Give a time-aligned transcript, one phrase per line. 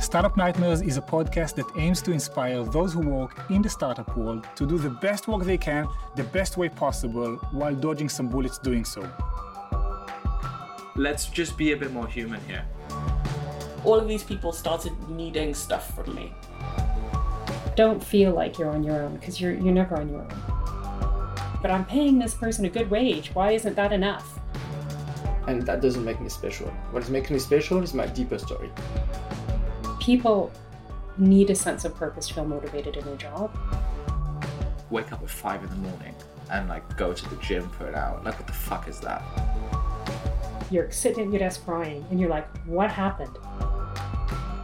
[0.00, 4.16] Startup Nightmares is a podcast that aims to inspire those who work in the startup
[4.16, 8.28] world to do the best work they can, the best way possible, while dodging some
[8.28, 9.08] bullets doing so.
[10.96, 12.64] Let's just be a bit more human here.
[13.84, 16.32] all of these people started needing stuff from me.
[17.76, 20.34] don't feel like you're on your own because you're you're never on your own.
[21.62, 23.30] But I'm paying this person a good wage.
[23.34, 24.26] Why isn't that enough?
[25.48, 26.66] and that doesn't make me special.
[26.90, 28.68] What is making me special is my deeper story.
[30.06, 30.52] People
[31.18, 33.50] need a sense of purpose to feel motivated in their job.
[34.88, 36.14] Wake up at five in the morning
[36.48, 38.22] and like go to the gym for an hour.
[38.24, 39.20] Like, what the fuck is that?
[40.70, 43.36] You're sitting at your desk crying and you're like, what happened?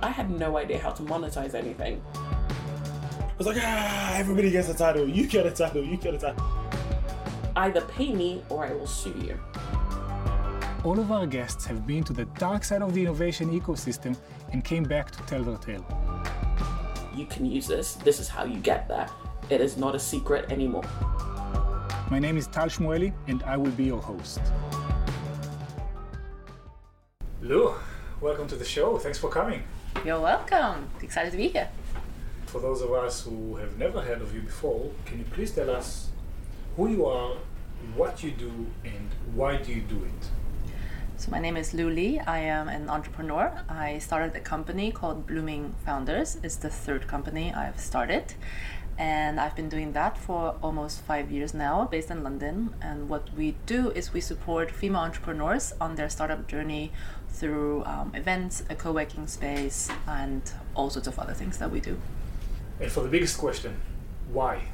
[0.00, 2.00] I had no idea how to monetize anything.
[2.14, 5.08] I was like, ah, everybody gets a title.
[5.08, 5.82] You get a title.
[5.82, 6.46] You get a title.
[7.56, 9.40] Either pay me or I will sue you.
[10.84, 14.16] All of our guests have been to the dark side of the innovation ecosystem
[14.52, 15.86] and came back to tell their tale.
[17.14, 17.94] You can use this.
[17.94, 19.08] This is how you get there.
[19.48, 20.82] It is not a secret anymore.
[22.10, 24.40] My name is Tal Shmueli and I will be your host.
[27.40, 27.74] Lu,
[28.20, 28.98] welcome to the show.
[28.98, 29.62] Thanks for coming.
[30.04, 30.90] You're welcome.
[31.00, 31.68] Excited to be here.
[32.46, 35.70] For those of us who have never heard of you before, can you please tell
[35.70, 36.08] us
[36.76, 37.36] who you are,
[37.94, 40.41] what you do, and why do you do it?
[41.22, 42.18] So my name is Lu Li.
[42.18, 43.52] I am an entrepreneur.
[43.68, 46.36] I started a company called Blooming Founders.
[46.42, 48.34] It's the third company I've started.
[48.98, 52.74] And I've been doing that for almost five years now, based in London.
[52.82, 56.90] And what we do is we support female entrepreneurs on their startup journey
[57.28, 60.42] through um, events, a co working space, and
[60.74, 61.98] all sorts of other things that we do.
[62.80, 63.80] And for the biggest question,
[64.32, 64.64] why?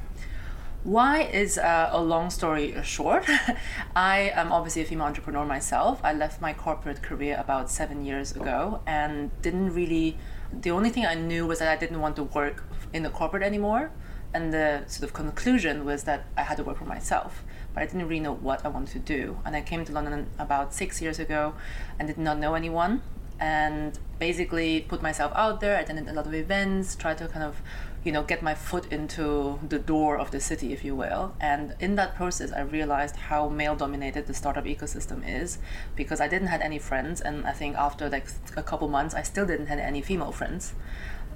[0.85, 3.25] Why is uh, a long story short.
[3.97, 6.01] I am obviously a female entrepreneur myself.
[6.05, 10.17] I left my corporate career about seven years ago and didn't really.
[10.53, 13.43] The only thing I knew was that I didn't want to work in the corporate
[13.43, 13.91] anymore.
[14.33, 17.45] And the sort of conclusion was that I had to work for myself.
[17.75, 19.39] But I didn't really know what I wanted to do.
[19.45, 21.55] And I came to London about six years ago
[21.99, 23.03] and did not know anyone.
[23.41, 27.63] And basically put myself out there, attended a lot of events, tried to kind of
[28.05, 31.35] you know get my foot into the door of the city if you will.
[31.41, 35.59] And in that process i realized how male dominated the startup ecosystem is
[35.97, 37.21] because i didn't have any friends.
[37.21, 40.75] And i think after like a couple months i still didn't have any female friends.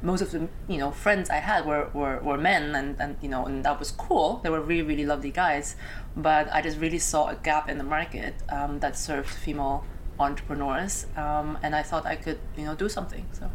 [0.03, 3.29] Most of the you know friends i had were, were, were men and, and you
[3.29, 4.41] know and that was cool.
[4.43, 5.77] They were really really lovely guys.
[6.17, 9.85] But i just really saw a gap in the market um, that served female
[10.21, 13.51] entrepreneurs um, and i thought i could you know do something so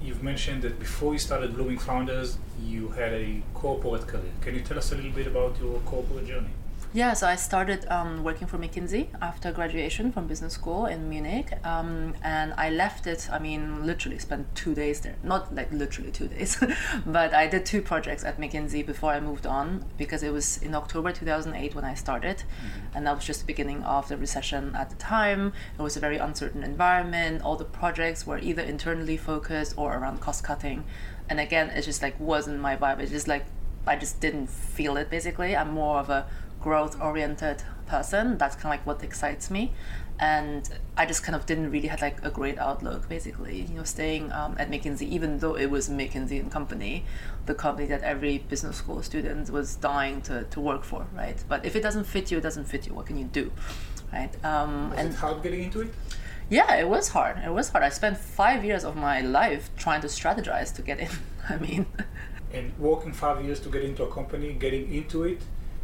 [0.00, 4.32] You've mentioned that before you started Blooming Founders, you had a corporate career.
[4.40, 6.50] Can you tell us a little bit about your corporate journey?
[6.94, 11.52] Yeah, so I started um, working for McKinsey after graduation from business school in Munich,
[11.62, 13.28] um, and I left it.
[13.30, 15.16] I mean, literally spent two days there.
[15.22, 16.56] Not like literally two days,
[17.06, 20.74] but I did two projects at McKinsey before I moved on because it was in
[20.74, 22.96] October 2008 when I started, mm-hmm.
[22.96, 25.52] and that was just the beginning of the recession at the time.
[25.78, 27.42] It was a very uncertain environment.
[27.42, 30.84] All the projects were either internally focused or around cost cutting,
[31.28, 32.98] and again, it just like wasn't my vibe.
[33.00, 33.44] It just like
[33.86, 35.10] I just didn't feel it.
[35.10, 36.26] Basically, I'm more of a
[36.60, 38.38] growth oriented person.
[38.38, 39.72] That's kind of like what excites me.
[40.20, 43.62] And i just kind of didn't really have like a great outlook basically.
[43.62, 47.04] You know staying um, at mckinsey even though it was mckinsey and company
[47.46, 51.42] the company that every business school student was dying to, to work for right?
[51.48, 52.94] But if it doesn't fit you it doesn't fit you.
[52.94, 53.52] What can you do
[54.12, 54.32] right?
[54.44, 55.94] Um, was and it hard getting into it?
[56.50, 57.38] Yeah it was hard.
[57.38, 57.84] It was hard.
[57.84, 61.10] I spent five years of my life trying to strategize to get in
[61.48, 61.86] i mean.
[62.52, 65.40] And working five years to get into a company getting into it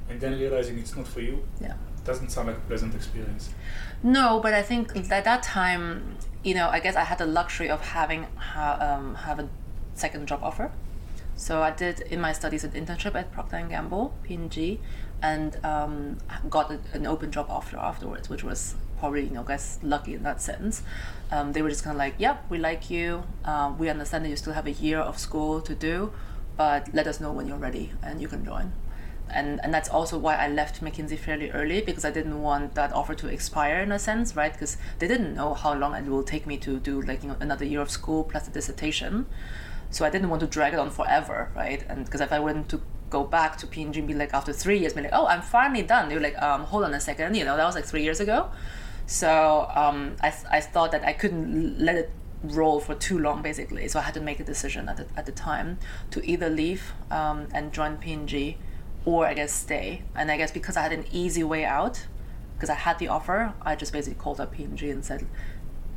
[0.08, 1.44] and then realizing it's not for you.
[1.60, 1.74] Yeah.
[2.04, 3.50] Doesn't sound like a pleasant experience.
[4.02, 7.70] No, but I think at that time, you know, I guess I had the luxury
[7.70, 9.48] of having ha- um, have a
[9.94, 10.70] second job offer.
[11.36, 14.80] So I did in my studies an internship at Procter and Gamble, P&G,
[15.22, 16.18] and um,
[16.50, 20.22] got a, an open job after afterwards, which was probably you know, guess lucky in
[20.22, 20.82] that sense.
[21.32, 23.24] Um, they were just kind of like, "Yep, we like you.
[23.44, 26.12] Um, we understand that you still have a year of school to do,
[26.56, 28.72] but let us know when you're ready and you can join."
[29.34, 32.92] And and that's also why I left McKinsey fairly early because I didn't want that
[32.92, 34.52] offer to expire in a sense, right?
[34.52, 37.36] Because they didn't know how long it will take me to do like you know
[37.40, 39.26] another year of school plus a dissertation,
[39.90, 41.84] so I didn't want to drag it on forever, right?
[41.88, 44.92] And because if I went to go back to P&G be like after three years,
[44.92, 46.08] be like, oh, I'm finally done.
[46.08, 48.50] They're like, um, hold on a second, you know, that was like three years ago.
[49.06, 52.10] So um, I I thought that I couldn't let it
[52.42, 55.24] roll for too long basically so i had to make a decision at the, at
[55.26, 55.78] the time
[56.10, 58.58] to either leave um, and join p&g
[59.04, 60.02] or I guess stay.
[60.14, 62.06] And I guess because I had an easy way out,
[62.56, 65.26] because I had the offer, I just basically called up P&G and said,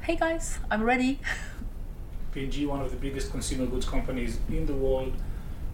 [0.02, 1.20] "Hey guys, I'm ready."
[2.34, 5.14] P&G, one of the biggest consumer goods companies in the world,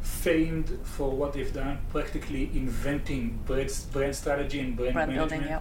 [0.01, 5.29] famed for what they've done, practically inventing brand, brand strategy and brand, Brand management.
[5.43, 5.59] building, yeah.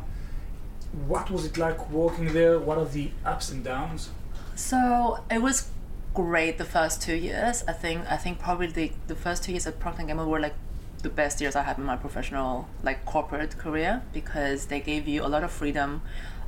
[1.06, 2.58] What was it like working there?
[2.58, 4.10] What are the ups and downs?
[4.54, 5.70] So it was
[6.12, 7.64] great the first two years.
[7.66, 10.38] I think I think probably the, the first two years at Procter & Gamble were
[10.40, 10.54] like
[11.02, 15.24] the best years I had in my professional like corporate career because they gave you
[15.24, 16.02] a lot of freedom.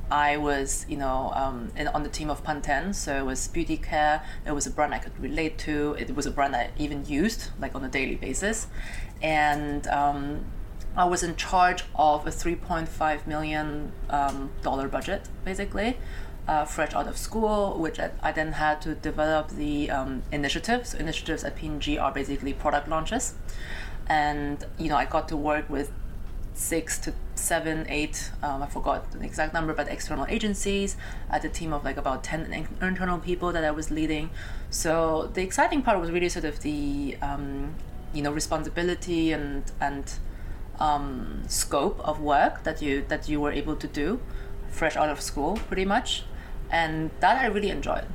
[0.09, 3.75] I was, you know, um, in, on the team of Pantene, so it was beauty
[3.75, 4.23] care.
[4.45, 5.95] It was a brand I could relate to.
[5.99, 8.67] It was a brand I even used like on a daily basis,
[9.21, 10.45] and um,
[10.95, 15.97] I was in charge of a 3.5 million um, dollar budget, basically,
[16.47, 20.93] uh, fresh out of school, which I, then had to develop the um, initiatives.
[20.93, 23.33] Initiatives at P&G are basically product launches,
[24.07, 25.91] and you know I got to work with
[26.53, 30.95] six to seven, eight, um, I forgot the exact number, but external agencies.
[31.29, 34.29] Had a team of like about 10 internal people that I was leading.
[34.69, 37.75] So the exciting part was really sort of the, um,
[38.13, 40.11] you know, responsibility and, and
[40.79, 44.19] um, scope of work that you, that you were able to do
[44.69, 46.23] fresh out of school pretty much.
[46.71, 48.05] And that I really enjoyed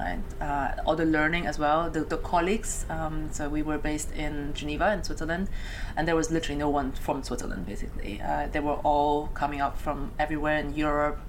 [0.00, 0.18] right?
[0.40, 1.90] Uh, all the learning as well.
[1.90, 2.86] The, the colleagues.
[2.88, 5.48] Um, so we were based in Geneva in Switzerland,
[5.96, 7.66] and there was literally no one from Switzerland.
[7.66, 11.20] Basically, uh, they were all coming up from everywhere in Europe,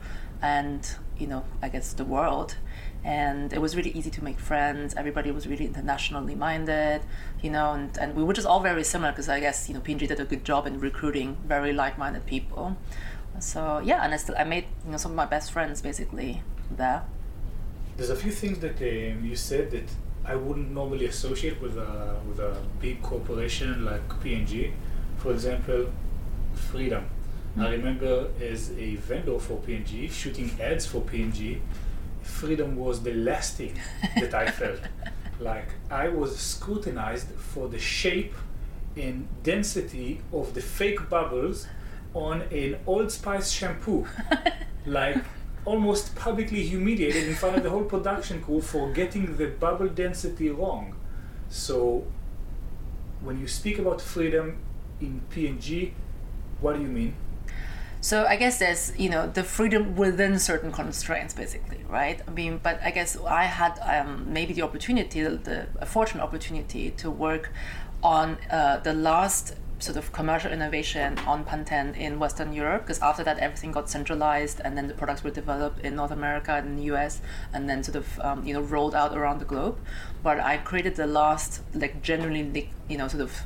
[0.42, 2.56] and you know, I guess the world.
[3.04, 4.94] And it was really easy to make friends.
[4.96, 7.02] Everybody was really internationally minded,
[7.42, 9.82] you know, and, and we were just all very similar because I guess you know
[9.82, 12.78] P&G did a good job in recruiting very like-minded people.
[13.40, 16.44] So yeah, and I still I made you know some of my best friends basically
[16.70, 17.04] there.
[18.02, 19.88] There's a few things that um, you said that
[20.26, 24.74] I wouldn't normally associate with a with a big corporation like P&G.
[25.18, 25.86] For example,
[26.56, 27.06] freedom.
[27.60, 31.62] I remember as a vendor for P&G, shooting ads for P&G,
[32.24, 33.78] freedom was the last thing
[34.16, 34.80] that I felt.
[35.40, 38.34] Like I was scrutinized for the shape
[38.98, 41.68] and density of the fake bubbles
[42.16, 44.08] on an Old Spice shampoo.
[44.88, 45.24] like
[45.66, 50.50] almost publicly humiliated in front of the whole production crew for getting the bubble density
[50.50, 50.96] wrong.
[51.50, 52.06] So
[53.22, 54.58] when you speak about freedom
[55.00, 55.94] in P&G,
[56.60, 57.16] what do you mean?
[58.04, 62.20] So I guess there's you know the freedom within certain constraints, basically, right?
[62.28, 66.90] I mean, but I guess I had um, maybe the opportunity, the, the fortunate opportunity
[66.98, 67.52] to work
[68.02, 73.24] on uh, the last sort of commercial innovation on Pantene in Western Europe because after
[73.24, 76.84] that everything got centralized and then the products were developed in North America and the
[76.84, 77.22] US
[77.54, 79.80] and then sort of um, you know rolled out around the globe.
[80.24, 83.42] But I created the last like genuinely you know sort of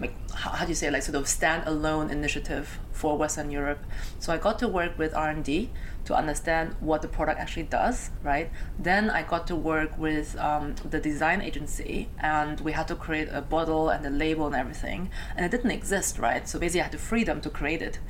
[0.00, 3.84] like how, how do you say like sort of standalone initiative for Western Europe.
[4.18, 5.70] So I got to work with R and D
[6.10, 8.50] to understand what the product actually does, right?
[8.78, 13.28] Then I got to work with um, the design agency, and we had to create
[13.30, 16.48] a bottle and a label and everything, and it didn't exist, right?
[16.48, 18.00] So basically, I had the freedom to create it.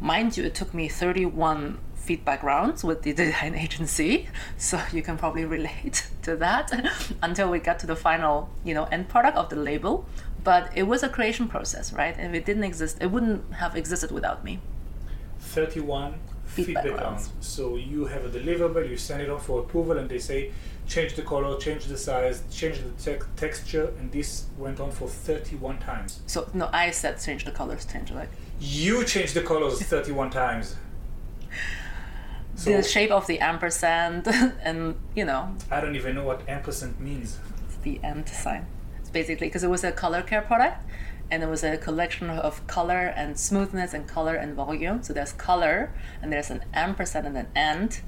[0.00, 5.18] Mind you, it took me 31 feedback rounds with the design agency, so you can
[5.18, 6.72] probably relate to that
[7.22, 10.06] until we got to the final, you know, end product of the label.
[10.42, 12.18] But it was a creation process, right?
[12.18, 14.60] If it didn't exist, it wouldn't have existed without me.
[15.40, 16.14] 31
[16.64, 17.28] Feedback feedback, rounds.
[17.28, 17.46] rounds.
[17.46, 20.52] So you have a deliverable, you send it off for approval, and they say
[20.86, 25.08] change the color, change the size, change the tex- texture, and this went on for
[25.08, 26.20] 31 times.
[26.26, 30.76] So no, I said change the colors, change like You changed the colors 31 times.
[32.64, 34.26] the shape of the ampersand,
[34.62, 37.38] and you know I don't even know what ampersand means.
[37.66, 38.66] It's the end sign.
[39.00, 40.84] It's basically because it was a color care product,
[41.30, 45.02] and it was a collection of color and smoothness and color and volume.
[45.02, 45.92] So there's color,
[46.22, 48.00] and there's an ampersand and an and,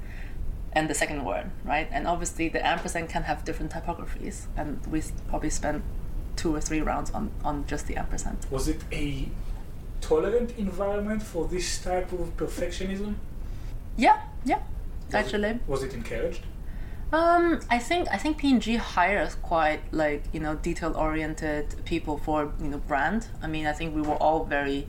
[0.73, 1.87] and the second word, right?
[1.91, 5.83] And obviously the ampersand can have different typographies, and we probably spent
[6.35, 8.45] two or three rounds on, on just the ampersand.
[8.49, 9.29] Was it a
[9.99, 13.15] tolerant environment for this type of perfectionism?
[13.97, 14.61] Yeah, yeah,
[15.13, 15.59] actually.
[15.67, 16.43] Was it encouraged?
[17.13, 22.53] Um, I think I think P&G hires quite like you know detail oriented people for
[22.61, 23.27] you know brand.
[23.41, 24.87] I mean, I think we were all very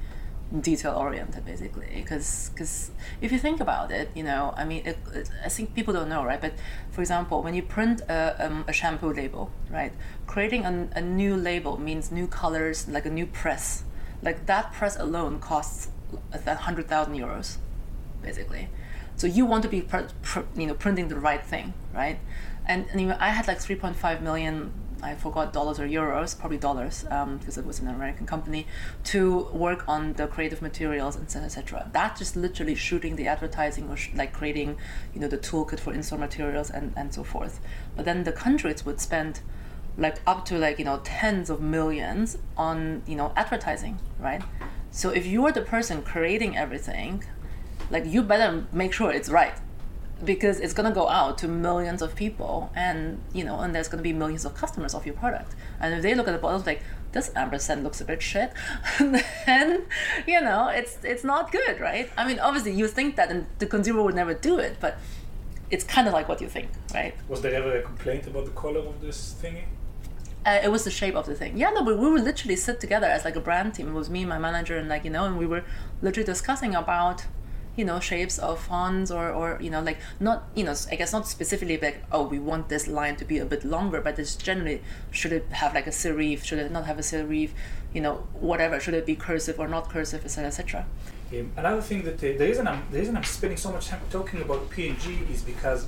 [0.60, 4.98] detail oriented basically because because if you think about it you know i mean it,
[5.14, 6.42] it, i think people don't know right?
[6.42, 6.52] But
[6.90, 9.92] for example when you print a, um, a shampoo label right
[10.26, 13.84] creating a, new label means new colors like a new press.
[14.22, 15.88] Like that press alone costs
[16.32, 17.56] a hundred thousand euros
[18.22, 18.68] basically.
[19.16, 22.18] So you want to be pr- pr- you know printing the right thing right
[22.66, 24.72] and, and i had like 3.5 million
[25.02, 28.68] I forgot dollars or euros, probably dollars, um, because it was an American company,
[29.04, 31.90] to work on the creative materials, etc., etc.
[31.92, 34.76] That just literally shooting the advertising or sh- like creating,
[35.12, 37.58] you know, the toolkit for in-store materials and and so forth.
[37.96, 39.40] But then the countries would spend
[39.99, 44.42] like up to like you know tens of millions on you know advertising, right?
[44.92, 47.25] So if you're the person creating everything,
[47.90, 49.54] like you better make sure it's right
[50.24, 53.88] because it's going to go out to millions of people and you know and there's
[53.88, 56.38] going to be millions of customers of your product and if they look at the
[56.38, 58.52] bottle like this ampersand looks a bit shit
[59.46, 59.84] then
[60.26, 63.66] you know it's it's not good right i mean obviously you think that and the
[63.66, 64.98] consumer would never do it but
[65.70, 68.52] it's kind of like what you think right Was there ever a complaint about the
[68.52, 69.64] color of this thingy?
[70.44, 71.56] uh, it was the shape of the thing.
[71.56, 73.88] Yeah, no, but we would literally sit together as like a brand team.
[73.88, 75.64] It was me, my manager, and like you know, and we were
[76.00, 77.26] literally discussing about
[77.76, 81.12] you know shapes of fonts or or you know like not you know I guess
[81.12, 84.36] not specifically like oh we want this line to be a bit longer, but it's
[84.36, 87.50] generally should it have like a serif, should it not have a serif,
[87.94, 90.46] you know whatever, should it be cursive or not cursive, etc.
[90.48, 90.86] etc.
[91.32, 94.00] Um, another thing that uh, the reason I'm the reason I'm spending so much time
[94.10, 95.86] talking about P&G is because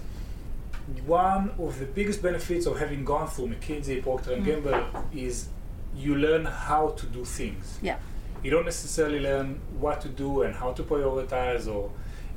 [1.06, 4.46] one of the biggest benefits of having gone through McKinsey, Procter and Mm.
[4.46, 5.48] Gamble is
[5.96, 7.78] you learn how to do things.
[7.82, 7.96] Yeah.
[8.44, 11.90] You don't necessarily learn what to do and how to prioritize or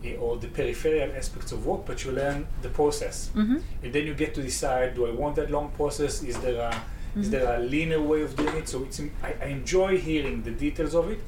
[0.05, 3.29] eh, or the peripheral aspects of work, but you learn the process.
[3.35, 3.61] Mhm.
[3.83, 6.23] And then you get to decide: Do I want that long process?
[6.23, 6.73] Is there a
[7.19, 7.31] is Mhm.
[7.31, 8.67] there a linear way of doing it?
[8.69, 11.19] So it's I, I enjoy hearing the details of it,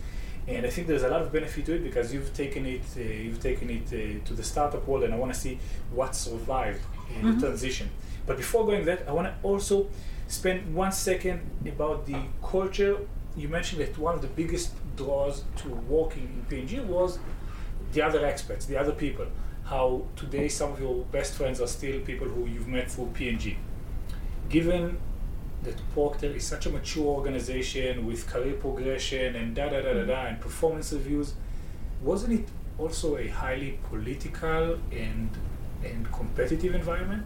[0.48, 3.02] and I think there's a lot of benefit to it because you've taken it uh,
[3.02, 5.58] you've taken it uh, to the startup world, and I want to see
[6.00, 6.84] what survived
[7.16, 7.34] in Mhm.
[7.34, 7.88] the transition.
[8.28, 9.88] But before going that, I want to also
[10.28, 11.40] spend one second
[11.74, 12.20] about the
[12.54, 12.96] culture.
[13.40, 17.20] You mentioned that one of the biggest draws to working in P&G was
[17.94, 19.28] the other experts, the other people.
[19.64, 23.58] How today some of your best friends are still people who you've met through P&G.
[24.50, 24.98] Given
[25.64, 30.04] that Procter is such a mature organization with career progression and da da da da
[30.04, 30.30] da mm.
[30.30, 31.34] and performance reviews,
[32.02, 35.30] wasn't it also a highly political and
[35.84, 37.26] and competitive environment?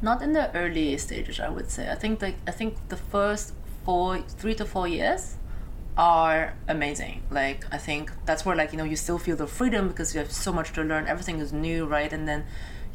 [0.00, 1.90] Not in the early stages, I would say.
[1.90, 3.52] I think like I think the first
[3.84, 5.36] four, three to four years
[5.96, 7.22] are amazing.
[7.30, 10.20] Like I think that's where like you know you still feel the freedom because you
[10.20, 11.06] have so much to learn.
[11.06, 12.12] Everything is new, right?
[12.12, 12.44] And then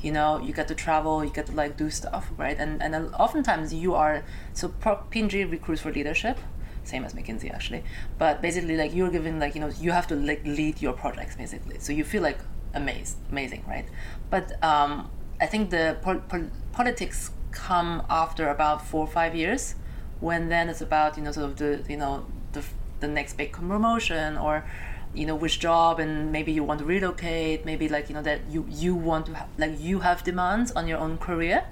[0.02, 2.58] you know you get to travel, you get to like do stuff, right?
[2.60, 4.70] And and oftentimes you are so
[5.12, 6.38] P&G recruits for leadership.
[6.84, 7.84] Same as McKinsey actually,
[8.18, 11.36] but basically like you're given like you know you have to like lead your projects
[11.36, 12.40] basically, so you feel like
[12.74, 13.86] amazed, amazing, right?
[14.30, 19.76] But um, I think the pol- pol- politics come after about four or five years,
[20.20, 22.64] when then it's about you know sort of the you know the
[23.00, 24.66] the next big promotion or
[25.14, 28.42] you know which job and maybe you want to relocate maybe like you know that
[28.50, 31.66] you you want to have like you have demands on your own career.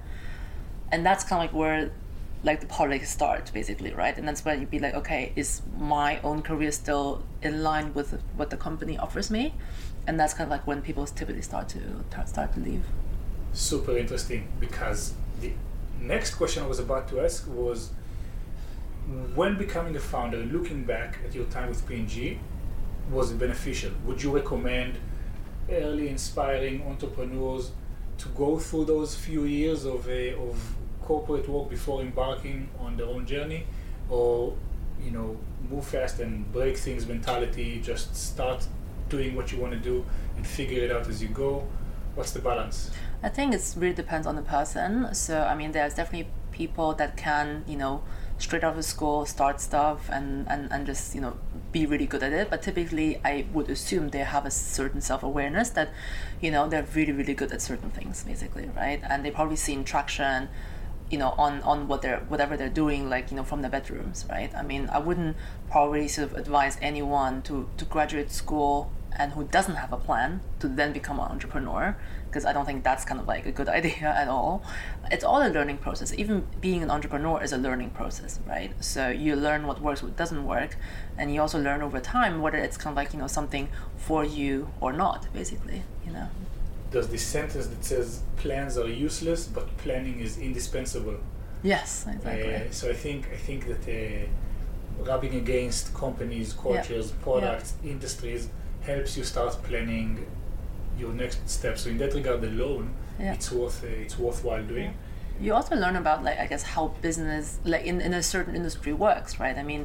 [0.89, 1.91] And that's kind of like where
[2.43, 4.17] like the politics start basically right?
[4.17, 8.19] And that's where you'd be like okay is my own career still in line with
[8.35, 9.53] what the company offers me?
[10.07, 11.79] And that's kind of like when people typically start to
[12.25, 12.85] start to leave.
[13.53, 15.51] Super interesting because the
[15.99, 17.91] next question I was about to ask was
[19.35, 22.39] when becoming a founder, looking back at your time with P&G,
[23.09, 23.91] was it beneficial?
[24.05, 24.97] Would you recommend
[25.69, 27.71] early inspiring entrepreneurs
[28.17, 33.05] to go through those few years of, a, of corporate work before embarking on their
[33.07, 33.65] own journey?
[34.09, 34.55] Or,
[35.01, 35.37] you know,
[35.69, 38.67] move fast and break things mentality, just start
[39.07, 41.65] doing what you want to do and figure it out as you go?
[42.15, 42.91] What's the balance?
[43.23, 45.13] I think it really depends on the person.
[45.13, 48.01] So I mean, there's definitely people that can, you know,
[48.37, 51.37] straight out of school start stuff and, and, and just, you know,
[51.71, 52.49] be really good at it.
[52.49, 55.91] But typically, I would assume they have a certain self awareness that,
[56.41, 59.01] you know, they're really, really good at certain things, basically, right?
[59.09, 60.49] And they've probably seen traction
[61.09, 64.25] you know on on what they're whatever they're doing like you know from the bedrooms
[64.29, 65.37] right i mean i wouldn't
[65.69, 70.41] probably sort of advise anyone to to graduate school and who doesn't have a plan
[70.59, 71.97] to then become an entrepreneur
[72.27, 74.63] because i don't think that's kind of like a good idea at all.
[75.09, 76.13] It's all a learning process.
[76.13, 78.71] Even being an entrepreneur is a learning process right?
[78.79, 80.75] So you learn what works what doesn't work
[81.17, 84.23] and you also learn over time whether it's kind of like you know something for
[84.25, 86.27] you or not basically you know?
[86.91, 91.17] There's this sentence that says plans are useless, but planning is indispensable.
[91.63, 92.55] yes exactly.
[92.55, 94.27] Uh, so I think I think that uh,
[95.09, 98.49] rubbing against companies, cultures, products, industries
[98.87, 100.25] helps you start planning
[100.97, 101.81] your next steps.
[101.83, 103.33] So in that regard, alone, Yeah.
[103.33, 104.93] it's worth uh, it's worthwhile doing.
[105.39, 108.91] you also learn about like i guess how business like in, in a certain industry
[109.07, 109.83] works right i mean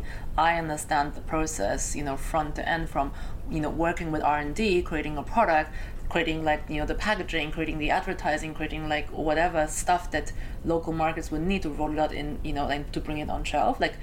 [0.48, 3.06] i understand the process you know front to end from
[3.54, 5.68] you know working with r&d creating a product
[6.12, 10.32] creating like you know the packaging creating the advertising creating like whatever stuff that
[10.64, 13.28] local markets would need to roll it out in you know and to bring it
[13.36, 13.96] on shelf like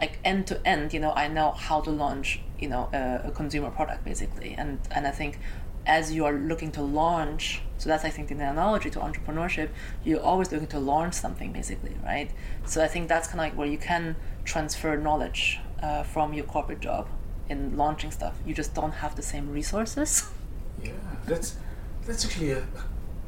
[0.00, 3.30] like end to end you know i know how to launch you know a, a
[3.30, 5.38] consumer product basically and and i think
[5.86, 9.68] as you are looking to launch so that's i think the analogy to entrepreneurship
[10.04, 12.30] you're always looking to launch something basically right
[12.64, 16.44] so i think that's kind of like where you can transfer knowledge uh, from your
[16.44, 17.06] corporate job
[17.48, 20.28] in launching stuff you just don't have the same resources
[20.84, 20.92] Yeah,
[21.26, 21.56] that's
[22.06, 22.62] that's actually a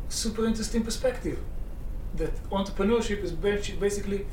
[0.08, 1.38] super interesting perspective.
[2.16, 4.26] That entrepreneurship is basically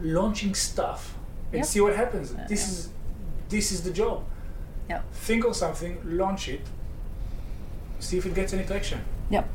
[0.00, 1.16] launching stuff
[1.52, 1.66] and Yep.
[1.66, 2.30] see what happens.
[2.48, 2.72] This yeah.
[2.72, 2.88] is
[3.50, 4.24] this is the job.
[4.88, 5.12] Yep.
[5.12, 6.62] Think of something, launch it,
[8.00, 9.00] see if it gets any traction.
[9.28, 9.48] yep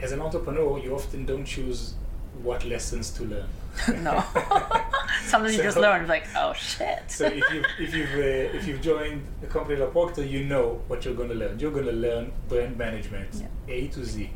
[0.00, 1.94] As an entrepreneur, you often don't choose
[2.42, 3.48] what lessons to learn.
[4.04, 4.22] no
[5.26, 8.80] sometimes you just learn like oh shit So if you if you've uh, if you've
[8.80, 11.58] joined a company like Procter, you know what you're going to learn.
[11.58, 14.30] You're going to learn brand management, A to Z.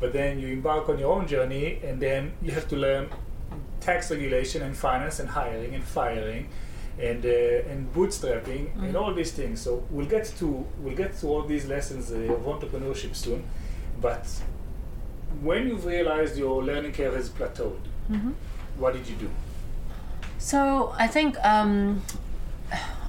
[0.00, 3.08] But then you embark on your own journey, and then you have to learn
[3.80, 6.48] tax regulation and finance and hiring and firing,
[7.00, 9.60] and uh, and bootstrapping and all these things.
[9.60, 13.44] So we'll get to we'll get to all these lessons uh, of entrepreneurship soon,
[14.00, 14.26] but
[15.42, 17.78] when you've realized your learning curve has plateaued,
[18.76, 19.30] what did you do?
[20.38, 22.02] So I think um,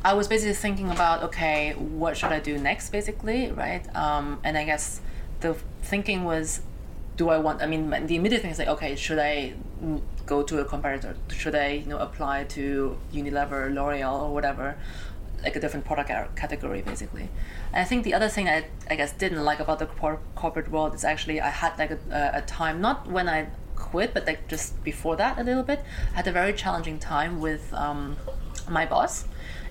[0.03, 3.83] I was basically thinking about okay, what should I do next, basically, right?
[3.95, 5.01] Um, and I guess
[5.41, 6.61] the thinking was,
[7.17, 7.61] do I want?
[7.61, 11.15] I mean, the immediate thing is like, okay, should I mm, go to a competitor?
[11.41, 14.77] Should I, you know, apply to Unilever, L'Oreal, or whatever?
[15.43, 17.29] like a different product category basically
[17.71, 20.69] and i think the other thing i, I guess didn't like about the cor- corporate
[20.69, 24.49] world is actually i had like a, a time not when i quit but like
[24.49, 25.79] just before that a little bit
[26.13, 28.17] i had a very challenging time with um,
[28.69, 29.25] my boss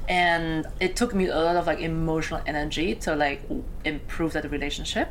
[0.08, 3.42] and it took me a lot of like emotional energy to like
[3.84, 5.08] improve that relationship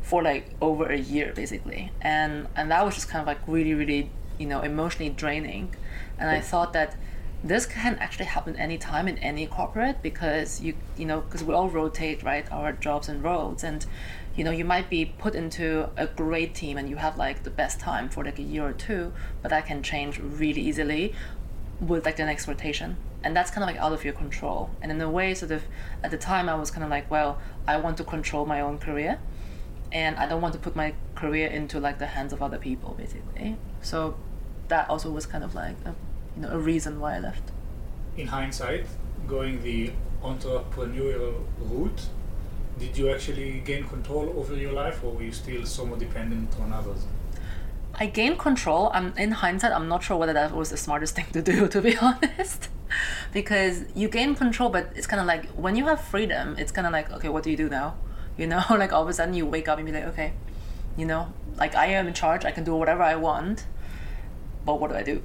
[0.00, 3.74] for like over a year basically and and that was just kind of like really
[3.74, 5.74] really you know emotionally draining.
[6.18, 6.96] And i thought that
[7.42, 11.68] this can actually happen anytime in any corporate because you you know because we all
[11.68, 13.62] rotate right our jobs and roles.
[13.62, 13.86] And
[14.34, 17.50] you know you might be put into a great team and you have like the
[17.50, 21.14] best time for like a year or two but that can change really easily
[21.80, 22.96] with like the next rotation.
[23.22, 24.70] And that's kind of like out of your control.
[24.80, 25.62] And in a way sort of
[26.02, 28.78] at the time i was kind of like well i want to control my own
[28.78, 29.18] career
[29.92, 32.94] and i don't want to put my career into like the hands of other people
[32.98, 33.56] basically.
[33.82, 34.16] So
[34.70, 35.94] that also was kind of like a,
[36.36, 37.52] you know a reason why i left
[38.16, 38.86] in hindsight,
[39.26, 42.02] going the entrepreneurial route,
[42.78, 46.72] did you actually gain control over your life, or were you still somewhat dependent on
[46.72, 47.04] others?
[47.94, 48.90] I gained control.
[48.94, 49.72] I'm in hindsight.
[49.72, 52.68] I'm not sure whether that was the smartest thing to do, to be honest,
[53.32, 56.86] because you gain control, but it's kind of like when you have freedom, it's kind
[56.86, 57.96] of like okay, what do you do now?
[58.36, 60.32] You know, like all of a sudden you wake up and be like, okay,
[60.96, 62.46] you know, like I am in charge.
[62.46, 63.66] I can do whatever I want,
[64.64, 65.22] but what do I do,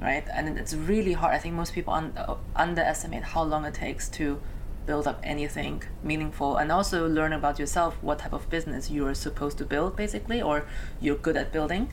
[0.00, 0.26] right?
[0.32, 1.34] And it's really hard.
[1.34, 4.40] I think most people un- uh, underestimate how long it takes to
[4.86, 9.12] build up anything meaningful and also learn about yourself what type of business you are
[9.14, 10.64] supposed to build basically or
[10.98, 11.92] you're good at building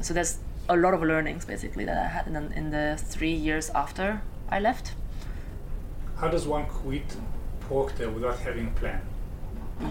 [0.00, 3.30] so there's a lot of learnings basically that i had in, the- in the three
[3.32, 4.90] years after i left
[6.16, 7.16] How does one quit
[7.60, 9.00] Procter without having a plan?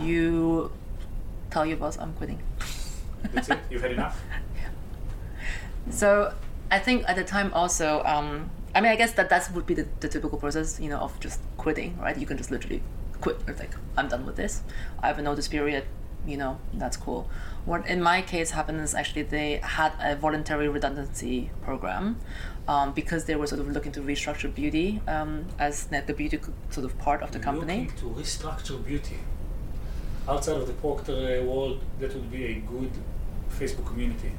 [0.02, 0.74] you
[1.52, 2.42] tell your boss i'm quitting
[3.34, 3.60] That's it.
[3.70, 4.22] You've had enough.
[5.90, 6.34] So
[6.70, 9.74] I think at the time also, um, I mean, I guess that that would be
[9.74, 12.18] the, the typical process, you know, of just quitting, right?
[12.18, 12.82] You can just literally
[13.20, 13.40] quit.
[13.48, 14.62] It's like I'm done with this.
[15.02, 15.86] I have a notice period.
[16.26, 17.28] You know, that's cool.
[17.66, 22.20] What in my case happened is actually they had a voluntary redundancy program
[22.68, 26.40] um, because they were sort of looking to restructure beauty um, as the the beauty
[26.70, 27.86] sort of part of the company.
[27.86, 29.18] Looking to restructure beauty.
[30.30, 32.92] Outside of the Procter world, that would be a good
[33.50, 34.32] Facebook community.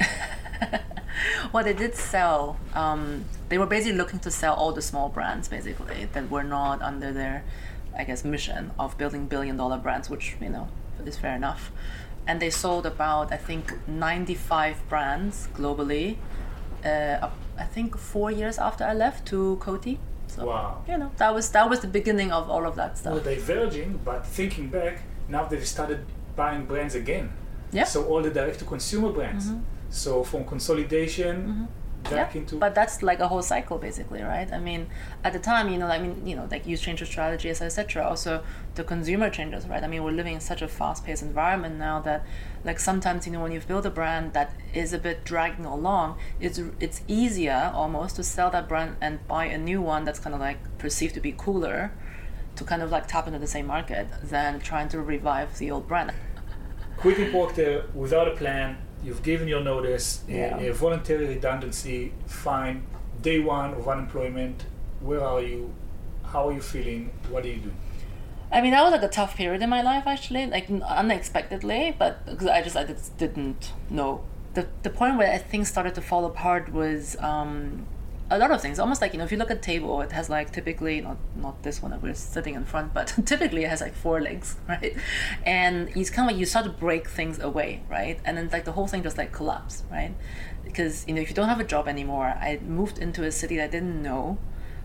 [1.52, 2.58] well, they did sell.
[2.74, 6.82] Um, they were basically looking to sell all the small brands, basically, that were not
[6.82, 7.44] under their,
[7.96, 10.68] I guess, mission of building billion dollar brands, which, you know,
[11.04, 11.70] is fair enough.
[12.26, 16.16] And they sold about, I think, 95 brands globally,
[16.84, 19.98] uh, I think four years after I left to Coty.
[20.26, 20.82] So, Wow.
[20.88, 23.12] You know, that was that was the beginning of all of that stuff.
[23.14, 27.32] Well, diverging, but thinking back, now they've started buying brands again.
[27.72, 27.84] Yeah.
[27.84, 29.46] So all the direct-to-consumer brands.
[29.46, 29.62] Mhm.
[29.90, 32.14] So from consolidation mm-hmm.
[32.14, 34.52] back yeah, into but that's like a whole cycle basically right?
[34.52, 34.88] I mean
[35.24, 38.06] at the time you know i mean you know like you change your strategies etc
[38.06, 38.44] also
[38.74, 39.82] the consumer changes right?
[39.82, 42.24] I mean we're living in such a fast-paced environment now that
[42.64, 46.18] like sometimes you know when you've built a brand that is a bit dragging along
[46.40, 50.34] it's it's easier almost to sell that brand and buy a new one that's kind
[50.34, 51.92] of like perceived to be cooler
[52.56, 55.86] to kind of like tap into the same market than trying to revive the old
[55.86, 56.12] brand.
[56.96, 58.78] Quitting Procter uh, without a plan.
[59.04, 60.58] You've given your notice, a- Yeah.
[60.58, 62.82] a, voluntary redundancy, fine.
[63.22, 64.64] Day one of unemployment.
[65.00, 65.72] Where are you?
[66.24, 67.10] How are you feeling?
[67.30, 67.72] What do you do?
[68.52, 72.24] I mean, that was like a tough period in my life, actually, like unexpectedly, but
[72.26, 74.22] because I just I just didn't know.
[74.54, 77.86] The the point where things started to fall apart was um,
[78.30, 78.78] a lot of things.
[78.78, 81.62] Almost like you know, if you look at table, it has like typically not not
[81.62, 84.96] this one that we're sitting in front, but typically it has like four legs, right?
[85.44, 88.18] And it's kind of like you start to break things away, right?
[88.24, 90.14] And then like the whole thing just like collapse, right?
[90.64, 93.56] Because you know, if you don't have a job anymore, I moved into a city
[93.56, 94.38] that I didn't know.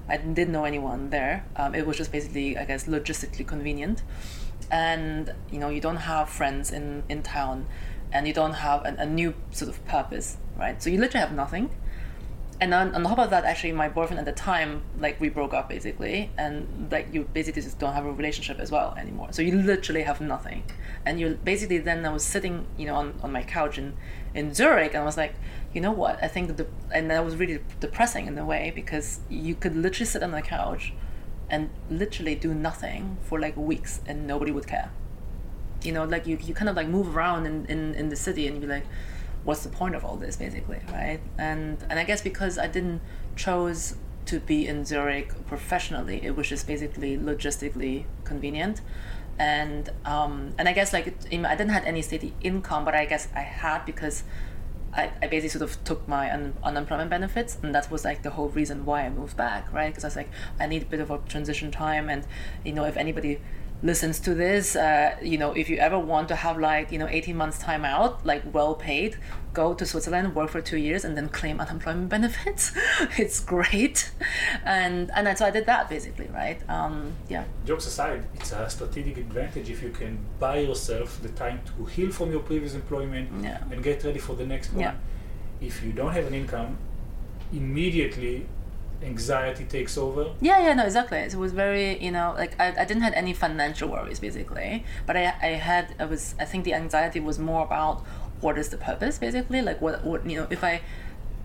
[0.08, 1.45] I didn't know anyone there.
[1.56, 4.04] Um, it was just basically, I guess, logistically convenient.
[4.69, 7.65] And you know, you don't have friends in in town,
[8.12, 10.82] and you don't have an, a new sort of purpose, right?
[10.82, 11.71] So you literally have nothing.
[12.62, 15.52] And on, on top of that, actually, my boyfriend at the time, like, we broke
[15.52, 19.30] up basically, and like, you basically just don't have a relationship as well anymore.
[19.32, 20.63] So you literally have nothing,
[21.04, 23.97] and you basically then I was sitting, you know, on, on my couch in
[24.36, 25.34] in Zurich, and I was like,
[25.74, 26.24] you know what?
[26.24, 30.06] I think the and that was really depressing in a way because you could literally
[30.06, 30.93] sit on the couch
[31.50, 34.91] and literally do nothing for like weeks, and nobody would care.
[35.82, 38.45] You know, like you, you kind of like move around in, in, in the city,
[38.45, 38.86] and be like,
[39.43, 41.19] what's the point of all this basically right?
[41.38, 43.01] And and i guess because i didn't
[43.36, 48.82] chose to be in zurich professionally it was just basically logistically convenient.
[49.39, 53.27] And um and i guess like i didn't have any steady income but i guess
[53.36, 54.23] i had because
[54.93, 58.32] I, I basically sort of took my un- unemployment benefits and that was like the
[58.32, 59.88] whole reason why i moved back right?
[59.88, 62.27] Because i was like i need a bit of a transition time and
[62.65, 63.39] you know if anybody
[63.84, 67.08] listens to this uh, you know if you ever want to have like you know
[67.08, 69.17] 18 months time out like well paid
[69.54, 72.72] go to switzerland work for two years and then claim unemployment benefits
[73.17, 74.12] it's great
[74.63, 79.17] and and so i did that basically right um, yeah Jokes aside, it's a strategic
[79.17, 83.63] advantage if you can buy yourself the time to heal from your previous employment Yeah.
[83.72, 84.82] and get ready for the next one.
[84.82, 84.96] Yeah.
[85.60, 86.78] If you don't have an income,
[87.54, 88.46] immediately
[89.04, 90.34] anxiety takes over.
[90.42, 91.20] Yeah, yeah, no, exactly.
[91.20, 95.18] It was very, you know, like I, I didn't have any financial worries basically, but
[95.18, 98.02] I, I had, I was, I think the anxiety was more about
[98.42, 100.82] what is the purpose basically, like what, what, you know, if I,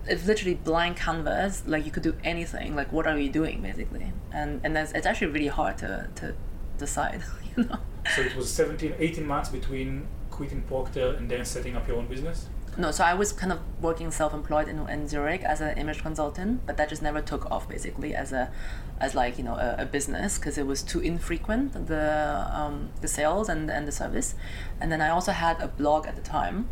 [0.07, 4.11] it's literally blank canvas, like you could do anything, like what are you doing basically,
[4.31, 6.33] and and that's, it's actually really hard to to
[6.77, 7.23] decide,
[7.57, 7.79] you know.
[8.15, 12.07] So it was 17, 18 months between quitting Procter and then setting up your own
[12.07, 12.47] business.
[12.79, 16.61] No, so I was kind of working self-employed in, in Zurich as an image consultant,
[16.67, 18.51] but that just never took off basically as a,
[18.99, 23.07] as like you know a, a business because it was too infrequent the um, the
[23.07, 24.35] sales and and the service,
[24.79, 26.67] and then I also had a blog at the time,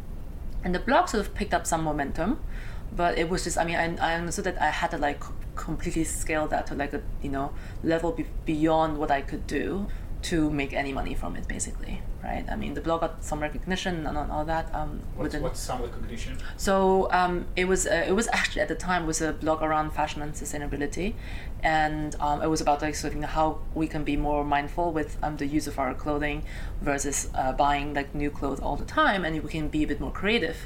[0.63, 2.39] and the blog sort of picked up some momentum,
[2.96, 5.24] but it was just I mean I, I understood that I had to like
[5.56, 7.52] completely scale that to like a you know
[7.84, 9.88] level be- beyond what I could do
[10.29, 13.93] to make any money from it basically right i mean the blog got some recognition
[14.07, 16.38] and all all that um What's, within what's some recognition?
[16.57, 19.91] so um, it was uh, it was actually at the time was a blog around
[19.91, 21.13] fashion and sustainability,
[21.61, 25.17] and um, it was about like sort of how we can be more mindful with
[25.23, 26.43] um, the use of our clothing
[26.81, 29.99] versus uh, buying like new clothes all the time, and we can be a bit
[29.99, 30.57] more creative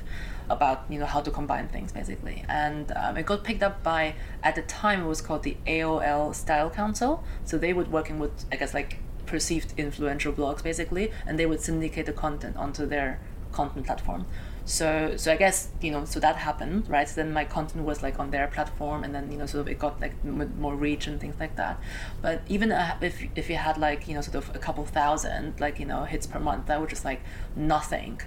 [0.50, 2.44] about you know how to combine things basically.
[2.48, 6.34] And um, it got picked up by at the time it was called the AOL
[6.34, 7.24] Style Council.
[7.46, 8.98] So they would working with I guess like
[9.30, 13.20] perceived influential blogs basically, and they would syndicate the content onto their
[13.52, 14.26] content platform.
[14.66, 17.10] So so I guess you know so that happened right.
[17.10, 19.68] So then my content was like on their platform, and then you know sort of
[19.68, 21.80] it got like more reach and things like that.
[22.22, 25.60] But even uh, if if you had like you know sort of a couple thousand
[25.60, 27.22] like you know hits per month, that was just like
[27.56, 28.22] nothing.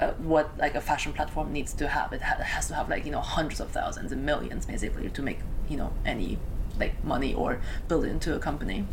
[0.00, 3.06] Uh, what like a fashion platform needs to have it, ha- has to have like
[3.06, 5.38] you know hundreds of thousands and millions basically to make
[5.70, 6.38] you know any
[6.78, 8.84] like money or build into a company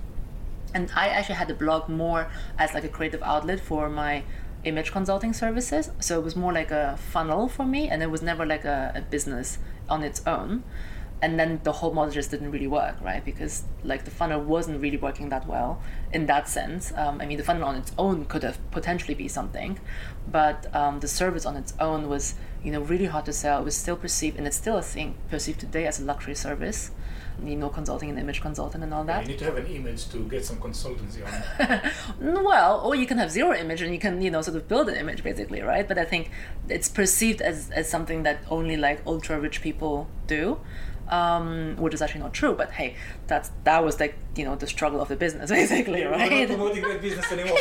[0.73, 4.23] and I actually had the blog more as like a creative outlet for my
[4.63, 5.91] image consulting services.
[5.99, 8.91] So it was more like a funnel for me, and it was never like a,
[8.95, 9.59] a business
[9.89, 10.63] on its own.
[11.21, 13.23] And then the whole model just didn't really work, right?
[13.23, 15.81] Because like the funnel wasn't really working that well
[16.11, 16.91] in that sense.
[16.97, 19.79] Um, I mean, the funnel on its own could have potentially be something,
[20.29, 23.61] but um, the service on its own was, you know, really hard to sell.
[23.61, 26.91] It was still perceived, and it's still a thing perceived today as a luxury service
[27.43, 29.23] you consulting and image consultant and all that.
[29.23, 31.31] You need to have an image to get some consultancy on.
[32.21, 34.67] Mm, well, or you can have zero image and you can, you know, sort of
[34.67, 35.87] build an image basically, right?
[35.87, 36.31] But I think
[36.69, 40.59] it's perceived as, as something that only like ultra rich people do.
[41.13, 42.95] Um, which is actually not true, but hey,
[43.27, 46.31] that's that was like you know the struggle of the business basically, yeah, right?
[46.31, 47.57] We're not promoting that business anymore.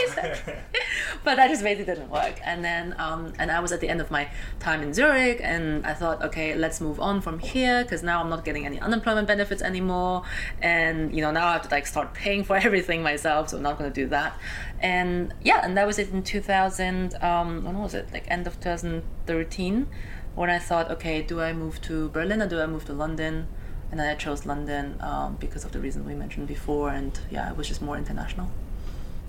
[1.23, 2.37] but that just basically didn't work.
[2.45, 5.87] And then um, and I was at the end of my time in Zurich, and
[5.87, 9.29] I thought, okay, let's move on from here because now I'm not getting any unemployment
[9.29, 10.23] benefits anymore,
[10.63, 13.63] and you know now I have to like start paying for everything myself, so I'm
[13.63, 14.39] not going to do that.
[14.81, 17.23] And yeah, and that was it in 2000.
[17.23, 18.09] Um, when was it?
[18.15, 19.89] Like end of 2013
[20.35, 23.47] when I thought, okay, do I move to Berlin or do I move to London?
[23.91, 27.51] And then I chose London um, because of the reason we mentioned before, and yeah,
[27.51, 28.49] it was just more international.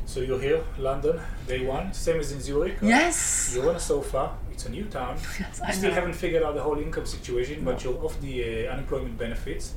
[0.05, 2.77] So you're here, London, day one, same as in Zurich.
[2.81, 3.51] Yes.
[3.53, 4.31] You're on a sofa.
[4.51, 5.17] It's a new town.
[5.39, 5.95] Yes, you I still know.
[5.95, 9.73] haven't figured out the whole income situation, but you're off the uh, unemployment benefits.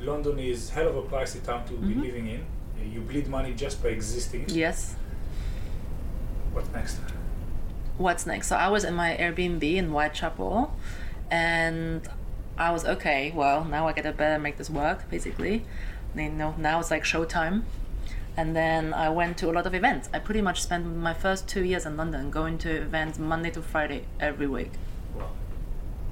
[0.00, 2.02] London is hell of a pricey town to be Mhm.
[2.02, 2.40] living in.
[2.40, 4.44] Uh, you bleed money just by existing.
[4.48, 4.94] Yes.
[6.52, 6.96] What's next?
[8.00, 8.48] What's next?
[8.48, 10.74] So I was in my Airbnb in Whitechapel,
[11.30, 12.00] and
[12.56, 13.30] I was okay.
[13.30, 15.66] Well, now I gotta better make this work, basically.
[16.16, 17.64] You know, now it's like showtime.
[18.38, 20.08] And then I went to a lot of events.
[20.14, 23.60] I pretty much spent my first two years in London going to events Monday to
[23.60, 24.72] Friday every week.
[25.14, 25.32] Wow.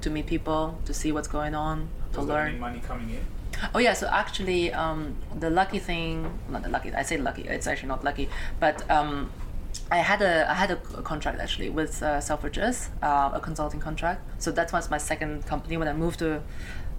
[0.01, 2.59] To meet people, to see what's going on, to learn.
[2.59, 3.25] money coming in?
[3.73, 7.65] Oh yeah, so actually, um, the lucky thing, not the lucky, I say lucky, it's
[7.65, 9.31] actually not lucky, but um,
[9.91, 14.21] I had a I had a contract actually with uh, Selfridges, uh, a consulting contract.
[14.41, 15.77] So that was my second company.
[15.77, 16.43] When I moved to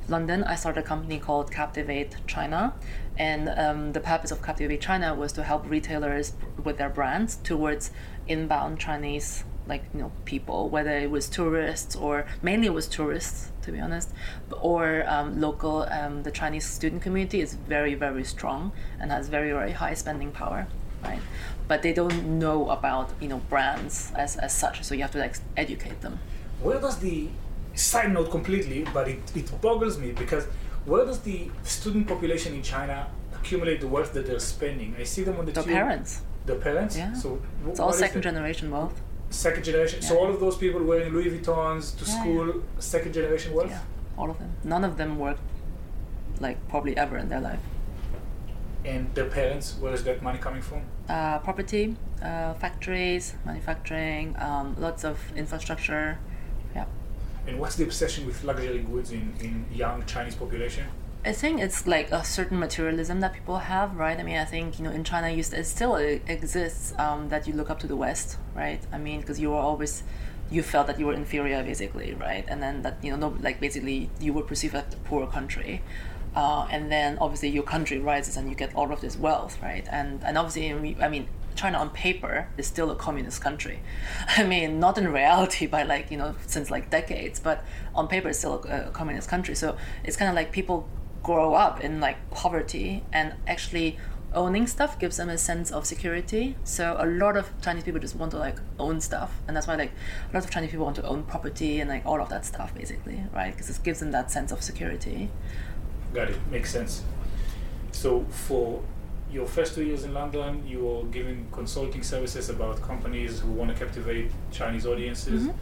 [0.08, 2.74] London, I started a company called Captivate China,
[3.16, 6.32] and um, the purpose of Captivate China was to help retailers
[6.64, 7.92] with their brands towards
[8.26, 13.52] inbound Chinese like you know people whether it was tourists or mainly it was tourists
[13.62, 14.10] to be honest
[14.60, 19.52] or um, local um, the chinese student community is very very strong and has very
[19.52, 20.66] very high spending power
[21.04, 21.20] right
[21.70, 25.20] but they don't know about you know brands as, as such so you have to
[25.26, 26.14] like educate them
[26.66, 27.18] Where does the
[27.74, 30.44] side note completely, but it, it boggles me because
[30.90, 31.38] where does the
[31.76, 32.96] student population in China
[33.38, 34.90] accumulate the wealth that they're spending?
[35.02, 35.74] I see them on the the tube.
[35.78, 36.10] parents
[36.50, 36.94] The parents?
[37.02, 37.28] yeah So
[37.62, 38.96] wh- it's all second generation wealth
[39.46, 39.98] Second generation.
[40.08, 42.46] So all of those people wearing Louis Vuittons to Yeah, school,
[42.94, 43.72] second generation wealth.
[43.76, 45.46] yeah all of them none of them worked
[46.46, 47.62] like probably ever in their life
[48.84, 50.82] And their parents, where is that money coming from?
[51.10, 56.18] uh, property, uh, factories, manufacturing, um, lots of infrastructure.
[56.74, 56.84] Yeah.
[57.46, 60.84] And what's the obsession with luxury goods in, in young Chinese population?
[61.24, 64.18] I think it's like a certain materialism that people have, right?
[64.18, 67.46] I mean, I think you know in China, you, it still e- exists um, that
[67.46, 68.80] you look up to the West, right?
[68.92, 70.02] I mean, because you were always,
[70.50, 72.44] you felt that you were inferior, basically, right?
[72.48, 75.82] And then that you know, no, like basically, you were perceived as a poor country,
[76.34, 79.86] uh, and then obviously your country rises and you get all of this wealth, right?
[79.90, 80.70] And and obviously,
[81.02, 83.80] I mean- China on paper is still a communist country.
[84.28, 87.64] I mean, not in reality, by like you know since like decades, but
[87.94, 89.54] on paper it's still a, a communist country.
[89.54, 90.88] So it's kind of like people
[91.22, 93.98] grow up in like poverty and actually
[94.32, 98.14] owning stuff gives them a sense of security so a lot of chinese people just
[98.14, 99.90] want to like own stuff and that's why like
[100.30, 102.72] a lot of chinese people want to own property and like all of that stuff
[102.74, 105.28] basically right because it gives them that sense of security
[106.14, 106.36] Got it.
[106.50, 107.02] Makes sense.
[107.92, 108.82] So for
[109.30, 113.70] your first two years in London, you were giving consulting services about companies who want
[113.70, 115.54] to captivate Chinese audiences, Mhm.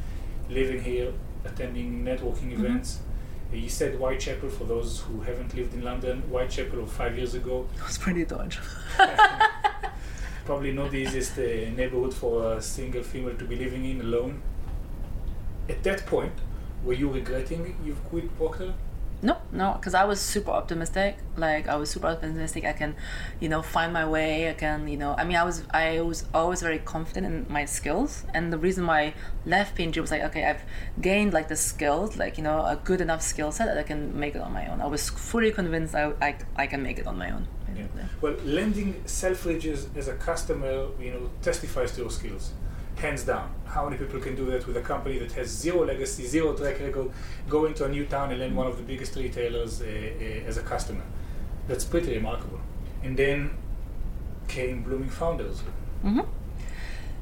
[0.49, 1.13] living here,
[1.45, 2.59] attending networking Mhm.
[2.65, 3.01] events.
[3.53, 6.23] You said Whitechapel for those who haven't lived in London.
[6.31, 8.59] Whitechapel of five years ago, it was pretty dodge
[10.45, 11.43] probably not the easiest uh,
[11.77, 14.41] neighborhood for a single female to be living in alone.
[15.69, 16.33] At that point,
[16.85, 18.73] were you regretting you've quit Procter?
[19.21, 21.17] No, no, because I was super optimistic.
[21.37, 22.65] Like I was super optimistic.
[22.65, 22.95] I can,
[23.41, 24.49] you know, find my way.
[24.49, 27.65] I can, you know, I mean, I was, I was always very confident in my
[27.65, 28.25] skills.
[28.33, 30.63] And the reason why I left P&G was like, okay, I've
[31.01, 34.19] gained like the skills, like you know, a good enough skill set that I can
[34.19, 34.81] make it on my own.
[34.81, 37.49] I was fully convinced I, I, I can make it on my own.
[37.67, 38.03] Basically.
[38.21, 42.53] Well, lending Selfridges as a customer, you know, testifies to your skills,
[42.99, 43.55] hands down.
[43.65, 46.81] How many people can do that with a company that has zero legacy, zero track
[46.81, 47.11] record,
[47.49, 50.57] go into a new town and lend one of the biggest retailers uh, uh, as
[50.57, 51.05] a customer?
[51.69, 52.61] That's pretty remarkable.
[53.03, 53.51] And then
[54.49, 55.61] came Blooming Founders.
[56.03, 56.21] hmm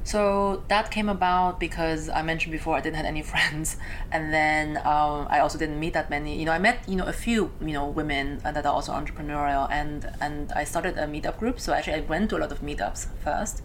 [0.07, 3.75] So that came about because I mentioned before I didn't have any friends,
[4.09, 6.39] and then um, I also didn't meet that many.
[6.39, 9.69] You know, I met you know a few you know women that are also entrepreneurial,
[9.69, 11.59] and and I started a meetup group.
[11.59, 13.63] So actually, I went to a lot of meetups first,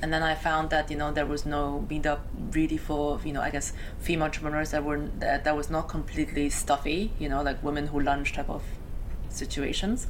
[0.00, 2.20] and then I found that you know there was no meetup
[2.52, 6.48] really for you know I guess female entrepreneurs that were that, that was not completely
[6.48, 7.12] stuffy.
[7.18, 8.62] You know, like women who lunch type of
[9.28, 10.06] situations.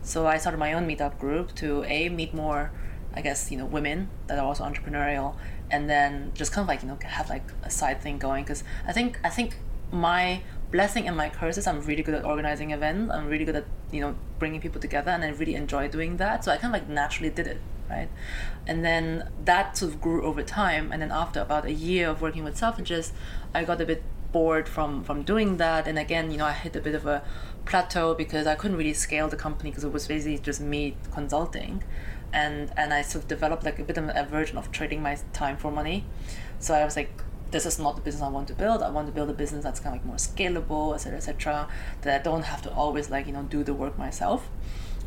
[0.00, 2.70] So I started my own meetup group to a meet more
[3.16, 5.34] I guess you know women that are also entrepreneurial,
[5.70, 8.62] and then just kind of like you know have like a side thing going because
[8.86, 9.58] I think I think
[9.90, 13.12] my blessing and my curse is I'm really good at organizing events.
[13.12, 16.44] I'm really good at you know bringing people together, and I really enjoy doing that.
[16.44, 18.08] So I kind of like naturally did it, right?
[18.66, 20.92] And then that sort of grew over time.
[20.92, 23.12] And then after about a year of working with Selfridges,
[23.54, 24.02] I got a bit
[24.32, 25.88] bored from from doing that.
[25.88, 27.22] And again, you know, I hit a bit of a
[27.64, 31.82] plateau because I couldn't really scale the company because it was basically just me consulting
[32.36, 35.18] and and I sort of developed like a bit of a version of trading my
[35.32, 36.04] time for money.
[36.58, 37.10] So I was like,
[37.50, 38.82] this is not the business I want to build.
[38.82, 41.68] I want to build a business that's kind of like more scalable, etc., etc.
[42.02, 44.48] That I don't have to always like you know do the work myself.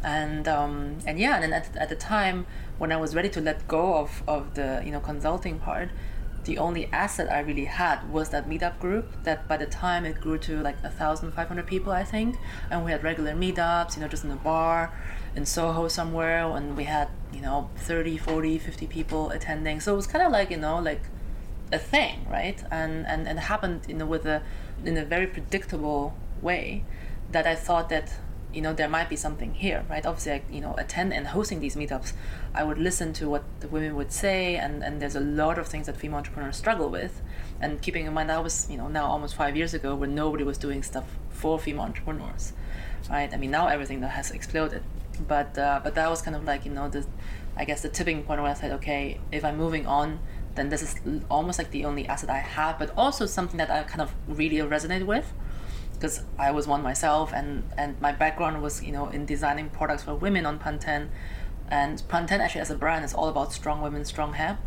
[0.03, 2.47] And um, and yeah, and then at, at the time
[2.79, 5.89] when I was ready to let go of of the you know consulting part,
[6.45, 10.19] the only asset I really had was that meetup group that by the time it
[10.19, 12.37] grew to like a thousand five hundred people I think
[12.71, 14.93] and we had regular meetups you know just in a bar
[15.35, 19.79] in Soho somewhere and we had you know 30 40 50 people attending.
[19.79, 21.01] So it was kind of like you know like
[21.71, 22.61] a thing right?
[22.71, 24.41] And and, and it happened you know with a
[24.83, 26.83] in a very predictable way
[27.31, 28.13] that I thought that
[28.51, 30.05] you know there might be something here right?
[30.05, 32.13] Obviously I, you know attend and hosting these meetups
[32.53, 35.67] I would listen to what the women would say and and there's a lot of
[35.67, 37.21] things that female entrepreneurs struggle with.
[37.61, 40.43] And keeping in mind that was you know now almost five years ago when nobody
[40.43, 42.53] was doing stuff for female entrepreneurs
[43.09, 43.31] right?
[43.33, 44.83] I mean now everything that has exploded
[45.27, 47.05] but uh, but that was kind of like you know the
[47.57, 50.19] I guess the tipping point where I said okay if I'm moving on
[50.55, 50.95] then this is
[51.29, 54.57] almost like the only asset I have but also something that I kind of really
[54.57, 55.31] resonate with
[55.99, 60.03] because I was one myself and and my background was you know in designing products
[60.03, 61.09] for women on Pantene.
[61.71, 64.57] And Pantene actually as a brand is all about strong women strong hair.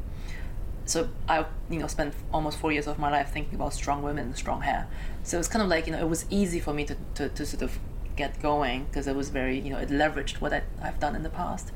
[0.84, 4.26] So I you know spent almost four years of my life thinking about strong women
[4.26, 4.88] and strong hair.
[5.22, 7.46] So it's kind of like you know it was easy for me to, to, to
[7.46, 7.78] sort of
[8.16, 11.22] get going because it was very you know it leveraged what I, I've done in
[11.22, 11.72] the past.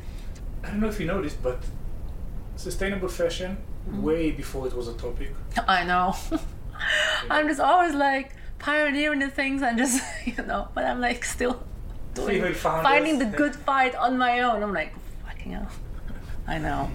[0.63, 1.63] I don't know if you noticed but
[2.57, 4.03] sustainable fashion mm-hmm.
[4.03, 5.33] way before it was a topic.
[5.69, 6.15] I know.
[7.31, 11.63] I'm just always like pioneering the things and just you know but i'm like still
[12.17, 14.63] doing fighting the good fight on my own.
[14.63, 14.93] I'm like
[15.25, 15.69] fucking hell.
[16.47, 16.91] I know.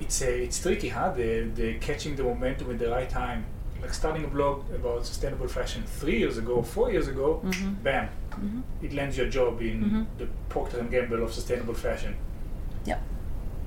[0.00, 1.12] It's a, it's tricky huh?
[1.12, 3.46] The, the catching the momentum at the right time
[3.84, 7.72] like starting a blog about sustainable fashion three years ago four years ago mm-hmm.
[7.82, 8.60] bam mm-hmm.
[8.82, 10.02] it lands your job in mm-hmm.
[10.18, 12.16] the procter and gamble of sustainable fashion
[12.84, 12.98] yeah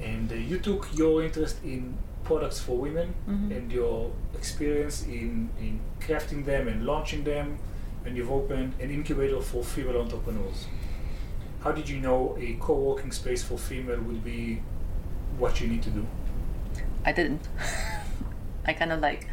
[0.01, 3.51] and uh, you took your interest in products for women mm-hmm.
[3.53, 7.57] and your experience in, in crafting them and launching them,
[8.05, 10.67] and you've opened an incubator for female entrepreneurs.
[11.61, 14.61] How did you know a co working space for female would be
[15.37, 16.05] what you need to do?
[17.05, 17.47] I didn't.
[18.65, 19.27] I kind of like,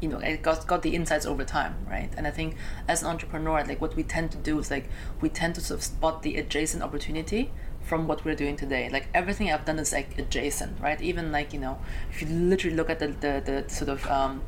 [0.00, 2.10] you know, I got, got the insights over time, right?
[2.16, 2.56] And I think
[2.88, 4.88] as an entrepreneur, like what we tend to do is like
[5.20, 7.50] we tend to sort of spot the adjacent opportunity
[7.82, 8.88] from what we're doing today.
[8.90, 11.00] Like everything I've done is like adjacent, right?
[11.00, 11.78] Even like you know,
[12.10, 14.42] if you literally look at the the, the sort of um,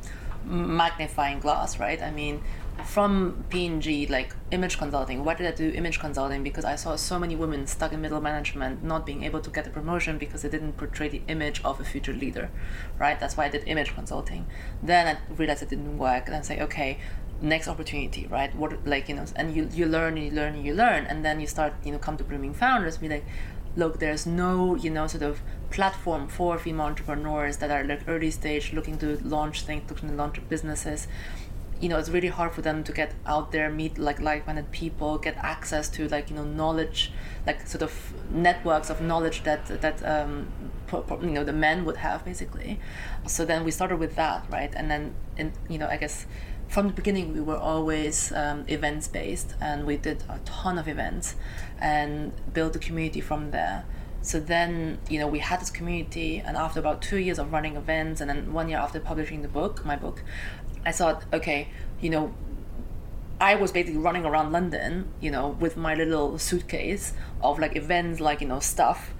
[0.45, 2.01] magnifying glass, right?
[2.01, 2.41] I mean,
[2.85, 5.23] from P&G, like image consulting.
[5.23, 6.43] Why did I do image consulting?
[6.43, 9.67] Because I saw so many women stuck in middle management, not being able to get
[9.67, 12.49] a promotion because they didn't portray the image of a future leader,
[12.99, 13.19] right?
[13.19, 14.45] That's why I did image consulting.
[14.81, 16.99] Then I realized it didn't work, and I say, okay,
[17.41, 20.65] next opportunity right what like you know and you you learn and you learn and
[20.65, 23.25] you learn and then you start you know come to blooming founders be like
[23.75, 28.29] look there's no you know sort of platform for female entrepreneurs that are like early
[28.29, 31.07] stage looking to launch things looking to launch businesses
[31.79, 35.17] you know it's really hard for them to get out there meet like like-minded people
[35.17, 37.11] get access to like you know knowledge
[37.45, 40.47] like sort of networks of knowledge that that um,
[41.21, 42.79] you know the men would have basically.
[43.27, 44.73] So then we started with that right?
[44.75, 46.25] And then in you know i guess
[46.67, 50.87] from the beginning we were always um, events based and we did a ton of
[50.87, 51.35] events
[51.79, 53.85] and built a community from there.
[54.21, 57.75] So then you know we had this community and after about two years of running
[57.75, 60.23] events and then one year after publishing the book my book
[60.85, 61.67] i thought okay
[62.01, 62.33] you know
[63.41, 68.21] I was basically running around London, you know, with my little suitcase of like events,
[68.21, 69.13] like you know, stuff,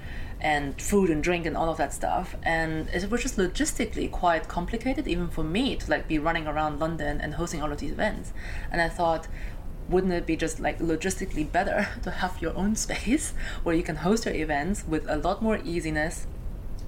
[0.43, 2.35] and food and drink and all of that stuff.
[2.43, 6.79] And it was just logistically quite complicated even for me to like be running around
[6.79, 8.33] london and hosting all of these events.
[8.71, 9.27] And i thought
[9.89, 13.33] wouldn't it be just like logistically better to have your own space
[13.63, 16.27] where you can host your events with a lot more easiness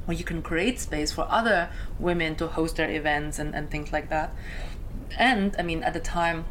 [0.06, 3.91] where you can create space for other women to host their events and, and things
[3.91, 4.34] like that.
[5.18, 6.45] And I mean, at the time,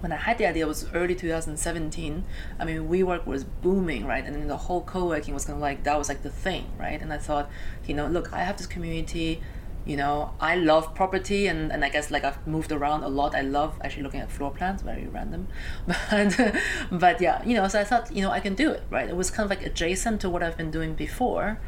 [0.00, 2.24] when I had the idea, it was early 2017.
[2.58, 4.24] I mean, WeWork was booming, right?
[4.24, 7.00] And then the whole co-working was kind of like that was like the thing, right?
[7.00, 7.50] And I thought,
[7.86, 9.42] you know, look, I have this community.
[9.86, 13.34] You know, I love property, and, and I guess like I've moved around a lot.
[13.34, 15.48] I love actually looking at floor plans, very random,
[15.86, 16.54] but
[16.92, 17.66] but yeah, you know.
[17.66, 19.08] So I thought, you know, I can do it, right?
[19.08, 21.58] It was kind of like adjacent to what I've been doing before,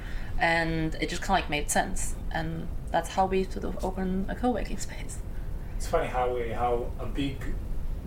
[0.42, 4.28] and it just kind of like made sense, and that's how we sort of opened
[4.30, 5.18] a co-working space.
[5.76, 7.36] It's funny how a, how a big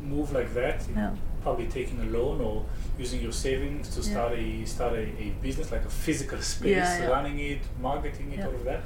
[0.03, 1.15] move like that, Yeah.
[1.41, 2.65] probably taking a loan or
[2.99, 6.99] using your savings to start a start a, a business like a physical space, Yeah,
[6.99, 7.07] yeah.
[7.07, 8.47] running it, marketing it, Yeah.
[8.47, 8.81] all of that.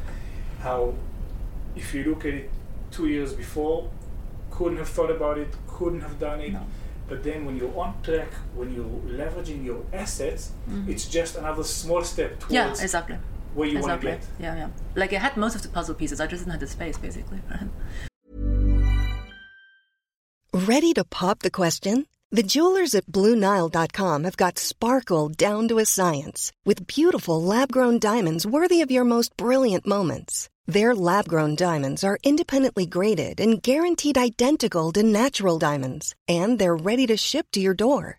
[0.62, 0.94] How,
[1.76, 2.50] if you look at it
[2.92, 3.90] two years before,
[4.52, 6.54] couldn't have thought about it, couldn't have done it.
[6.54, 6.66] No.
[7.08, 10.88] But then when you're on track, when you're leveraging your assets, Mhm.
[10.90, 13.18] it's just another small step towards Yeah, exactly.
[13.54, 14.10] Where you exactly.
[14.10, 14.36] want to get.
[14.44, 14.70] Yeah, yeah.
[14.96, 16.20] Like I had most of the puzzle pieces.
[16.20, 17.40] I just didn't have the space, basically.
[20.54, 22.06] Ready to pop the question?
[22.32, 27.98] The jewelers at BlueNile.com have got sparkle down to a science with beautiful lab grown
[27.98, 30.48] diamonds worthy of your most brilliant moments.
[30.68, 36.76] Their lab grown diamonds are independently graded and guaranteed identical to natural diamonds, and they're
[36.76, 38.19] ready to ship to your door.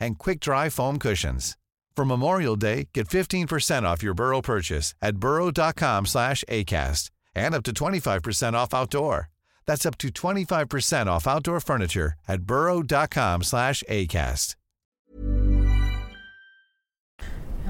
[0.00, 1.56] and quick-dry foam cushions.
[1.96, 8.56] For Memorial Day, get 15% off your Burrow purchase at burrow.com/acast and up to 25%
[8.56, 9.28] off outdoor.
[9.66, 14.54] That's up to 25% off outdoor furniture at burrow.com/acast.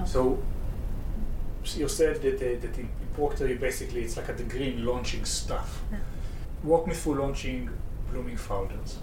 [0.07, 0.39] So,
[1.65, 5.25] so you said that, uh, that in Procter, basically it's like a degree in launching
[5.25, 5.83] stuff.
[6.63, 7.69] Walk me through launching
[8.11, 8.99] Blooming Founders.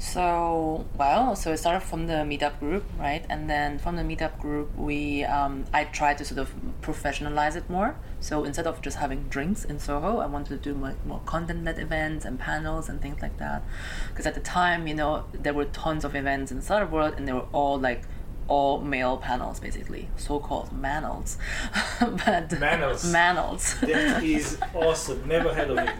[0.00, 3.22] So well, so it started from the meetup group, right?
[3.28, 7.68] And then from the meetup group, we um, I tried to sort of professionalize it
[7.68, 7.96] more.
[8.18, 11.78] So instead of just having drinks in Soho, I wanted to do more, more content-led
[11.78, 13.62] events and panels and things like that.
[14.08, 17.14] Because at the time, you know, there were tons of events in the startup world,
[17.18, 18.04] and they were all like
[18.48, 21.36] all male panels, basically, so-called manels.
[22.00, 23.04] but Manels.
[23.12, 23.78] manels.
[23.80, 25.28] That is awesome.
[25.28, 25.90] Never heard of it.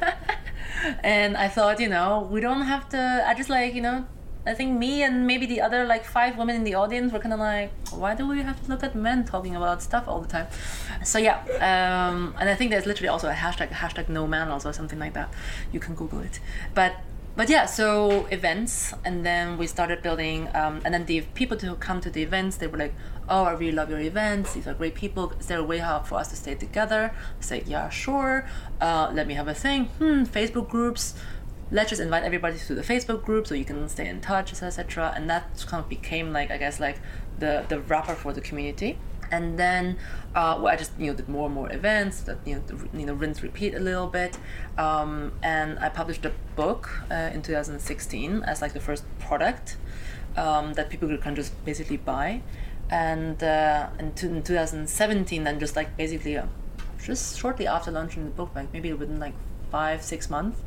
[1.03, 3.25] And I thought, you know, we don't have to.
[3.27, 4.07] I just like, you know,
[4.47, 7.35] I think me and maybe the other like five women in the audience were kind
[7.35, 10.29] of like, why do we have to look at men talking about stuff all the
[10.29, 10.47] time?
[11.05, 14.73] So yeah, um, and I think there's literally also a hashtag, hashtag no manels or
[14.73, 15.33] something like that.
[15.73, 16.41] You can Google it,
[16.75, 16.95] but.
[17.37, 21.75] But yeah, so events, and then we started building, um, and then the people to
[21.77, 22.95] come to the events, they were like,
[23.29, 24.55] "Oh, I really love your events.
[24.55, 25.33] These are great people.
[25.39, 28.49] Is there a way how for us to stay together?" I said, "Yeah, sure.
[28.81, 29.87] Uh, let me have a thing.
[29.99, 31.15] Hmm, Facebook groups
[31.73, 35.13] let's just invite everybody to the Facebook group so you can stay in touch, etc.
[35.15, 36.99] And that kind of became like I guess like
[37.39, 38.99] the the wrapper for the community.
[39.31, 39.97] And then
[40.35, 42.63] uh, well, I just you know did more and more events that you know
[42.95, 44.39] you know rinse repeat a little bit,
[44.79, 49.77] um, and I published a book uh, in 2016 as like the first product
[50.37, 52.43] um, that people can just basically buy,
[52.91, 56.47] and uh, in, two- in 2017 then just like basically uh,
[57.03, 59.35] just shortly after launching the book, like maybe within like
[59.71, 60.61] five six months,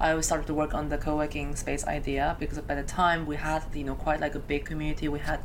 [0.00, 3.64] I started to work on the co-working space idea because by the time we had
[3.74, 5.40] you know quite like a big community, we had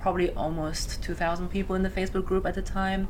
[0.00, 3.08] probably almost 2,000 people in the Facebook group at the time.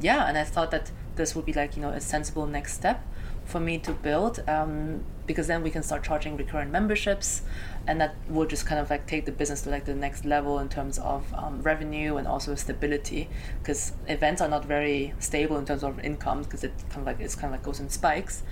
[0.00, 3.06] Yeah, and I thought that this would be like you know a sensible next step
[3.44, 7.42] for me to build um, because then we can start charging recurrent memberships
[7.86, 10.58] and that will just kind of like take the business to like the next level
[10.58, 13.28] in terms of um, revenue and also stability
[13.58, 17.20] because events are not very stable in terms of income because it kind of like
[17.20, 18.42] it's kind of like goes in spikes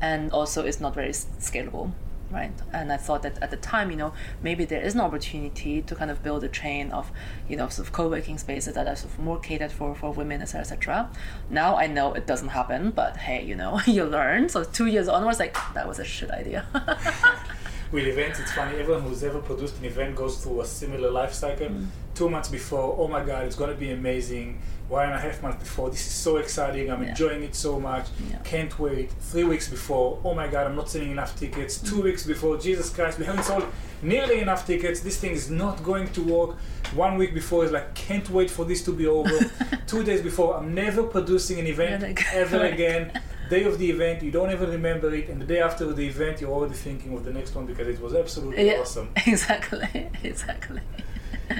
[0.00, 1.92] and also it's not very scalable
[2.30, 2.52] right?
[2.72, 4.12] And I thought that at the time, you know,
[4.42, 7.10] maybe there is an opportunity to kind of build a chain of,
[7.48, 10.40] you know, sort of co-working spaces that are sort of more catered for for women,
[10.42, 11.10] etc., etc.
[11.48, 14.48] Now I know it doesn't happen, but hey, you know, you learn.
[14.48, 16.66] So two years onwards, like that was a shit idea.
[17.92, 18.78] with events, it's funny.
[18.78, 21.66] Everyone who's ever produced an event goes through a similar life cycle.
[21.68, 21.86] Mm.
[22.14, 24.60] Two months before, oh my god, it's gonna be amazing.
[24.88, 26.90] One and a half months before, this is so exciting.
[26.90, 27.10] I'm Yeah.
[27.10, 28.06] enjoying it so much.
[28.44, 29.12] Can't wait.
[29.20, 31.78] Three weeks before, oh my god, I'm not selling enough tickets.
[31.78, 31.88] Mm.
[31.88, 33.64] Two weeks before, Jesus Christ, we haven't sold
[34.02, 35.00] nearly enough tickets.
[35.00, 36.56] This thing is not going to work.
[36.94, 39.38] One week before is like, can't wait for this to be over.
[39.86, 42.72] Two days before, I'm never producing an event ever Right.
[42.78, 43.12] again.
[43.50, 46.40] Day of the event, you don't even remember it, and the day after the event,
[46.40, 49.08] you're already thinking of the next one because it was absolutely Yeah, awesome.
[49.26, 49.88] Exactly,
[50.32, 50.80] exactly.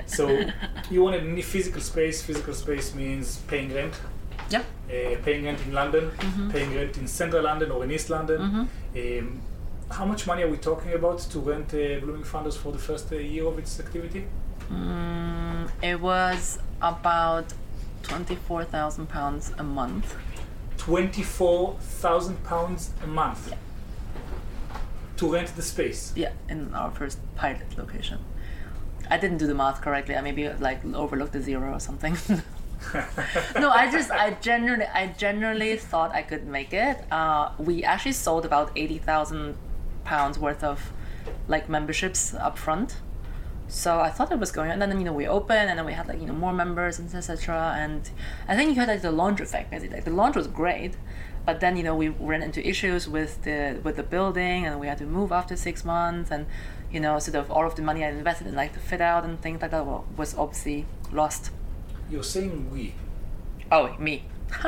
[0.07, 0.23] So
[0.91, 2.23] you wanted a physical space.
[2.23, 3.95] Physical space means paying rent.
[4.55, 4.63] Yeah.
[4.89, 6.53] Uh, paying rent in London, Mhm.
[6.53, 8.41] paying rent in Central London or in East London.
[8.95, 9.19] Mhm.
[9.19, 9.41] Um,
[9.99, 13.07] how much money are we talking about to rent uh, Blooming Founders for the first
[13.13, 14.23] uh, year of its activity?
[14.73, 17.47] Mm, it was about
[18.09, 20.15] twenty-four thousand pounds a month.
[20.81, 23.55] Twenty-four thousand pounds a month
[25.19, 26.15] to rent the space.
[26.17, 28.19] Yeah, in our first pilot location.
[29.11, 30.17] I didn't do the math correctly.
[30.17, 32.17] I maybe like overlooked the zero or something.
[33.61, 37.05] no, I just I generally I generally thought I could make it.
[37.13, 39.57] Uh, we actually sold about eighty thousand
[40.05, 40.93] pounds worth of
[41.47, 42.97] like memberships up front.
[43.71, 44.83] So I thought it was going, on.
[44.83, 46.99] and then you know we opened, and then we had like you know more members
[46.99, 47.77] and etc.
[47.79, 48.11] And
[48.49, 49.71] I think you had like the launch effect.
[49.71, 50.97] Basically, like the launch was great,
[51.47, 54.89] but then you know we ran into issues with the with the building, and we
[54.89, 56.47] had to move after six months, and
[56.91, 59.25] you know sort of all of the money I invested in like the fit out
[59.25, 61.51] and things like that was obviously lost.
[62.11, 62.95] You're saying we.
[63.71, 64.25] Oh, me.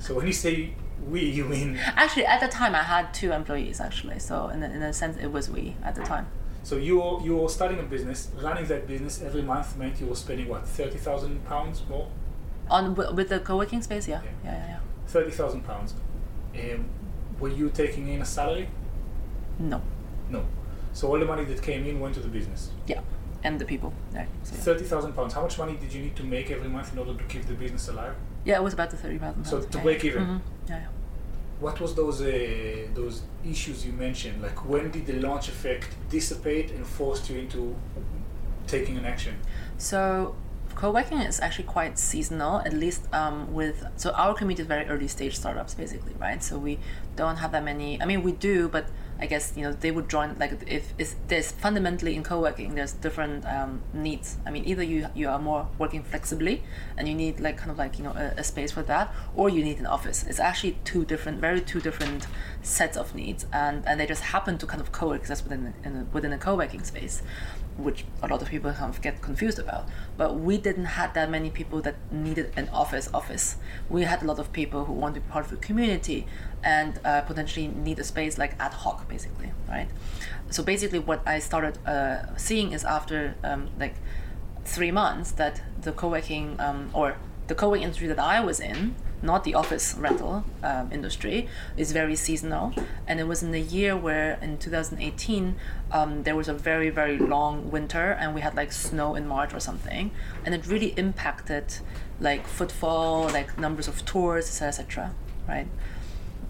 [0.00, 0.74] So when you say
[1.08, 4.66] we, you mean Actually, at the time I had two employees actually, so in a,
[4.66, 6.26] in a sense it was we at the time.
[6.62, 10.06] So you were, you were starting a business, running that business every month meant you
[10.06, 12.08] were spending what thirty thousand pounds more.
[12.70, 14.78] On with the co-working space, yeah, yeah, yeah, yeah.
[15.06, 15.94] Thirty thousand pounds.
[16.54, 16.84] Um,
[17.40, 18.68] were you taking in a salary?
[19.58, 19.80] No.
[20.28, 20.44] No.
[20.92, 22.70] So all the money that came in went to the business.
[22.86, 23.00] Yeah,
[23.44, 23.92] and the people.
[24.12, 24.60] Yeah, so, yeah.
[24.62, 25.32] Thirty thousand pounds.
[25.34, 27.54] How much money did you need to make every month in order to keep the
[27.54, 28.14] business alive?
[28.44, 29.44] Yeah, it was about the thirty thousand.
[29.44, 30.24] So to break even.
[30.24, 30.36] hmm
[30.68, 30.86] Yeah, yeah.
[31.60, 34.42] What was those uh, those issues you mentioned?
[34.42, 37.74] Like when did the launch effect dissipate and forced you into
[38.66, 39.34] taking an action?
[39.76, 40.34] So
[40.74, 45.08] co-working is actually quite seasonal, at least um, with so our community is very early
[45.08, 46.42] stage startups basically, right?
[46.42, 46.78] So we
[47.16, 48.00] don't have that many.
[48.00, 48.86] I mean, we do, but
[49.20, 50.94] I guess you know they would join like if,
[51.26, 54.36] there's fundamentally in co-working there's different um, needs.
[54.46, 56.62] I mean, either you you are more working flexibly
[56.96, 59.48] and you need like kind of like you know a, a space for that, or
[59.48, 60.24] you need an office.
[60.24, 62.26] It's actually two different, very two different
[62.62, 66.06] sets of needs, and and they just happen to kind of coexist within in a,
[66.12, 67.22] within a co-working space
[67.78, 69.88] which a lot of people kind of get confused about.
[70.16, 73.56] But we didn't have that many people that needed an office office.
[73.88, 76.26] We had a lot of people who want to be part of the community
[76.62, 79.88] and uh, potentially need a space like ad hoc, basically, right?
[80.50, 83.94] So basically, what I started uh, seeing is after um, like
[84.64, 89.44] three months that the co-working um, or the co-working industry that I was in, not
[89.44, 92.72] the office rental um, industry, is very seasonal.
[93.06, 95.56] And it was in the year where in 2018
[95.90, 99.54] um, there was a very very long winter and we had like snow in March
[99.54, 100.10] or something,
[100.44, 101.78] and it really impacted
[102.20, 105.14] like footfall, like numbers of tours, etc., etc.
[105.46, 105.68] right?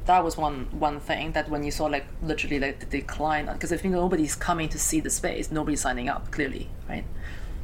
[0.08, 3.70] That was one one thing that when you saw like literally like the decline because
[3.70, 7.04] if nobody's coming to see the space nobody's signing up clearly right?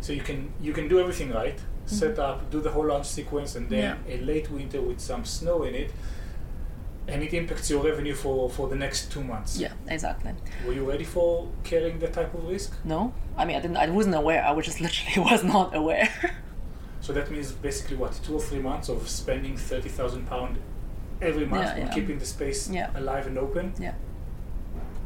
[0.05, 1.95] So you can you can do everything right, mm-hmm.
[2.01, 5.63] set up, do the whole launch sequence, and then a late winter with some snow
[5.63, 5.93] in it,
[7.09, 9.59] and it impacts your revenue for for the next two months.
[9.59, 10.33] yeah exactly.
[10.67, 12.71] Were you ready for carrying that type of risk?
[12.85, 13.15] no.
[13.37, 14.45] I mean i didn't i wasn't aware.
[14.45, 16.11] I was just literally was not aware.
[17.01, 20.59] So that means basically what two or three months of spending thirty thousand pound
[21.21, 21.89] every month Yeah, yeah.
[21.95, 22.91] keeping the space Yeah.
[22.95, 23.73] alive and open.
[23.79, 23.95] yeah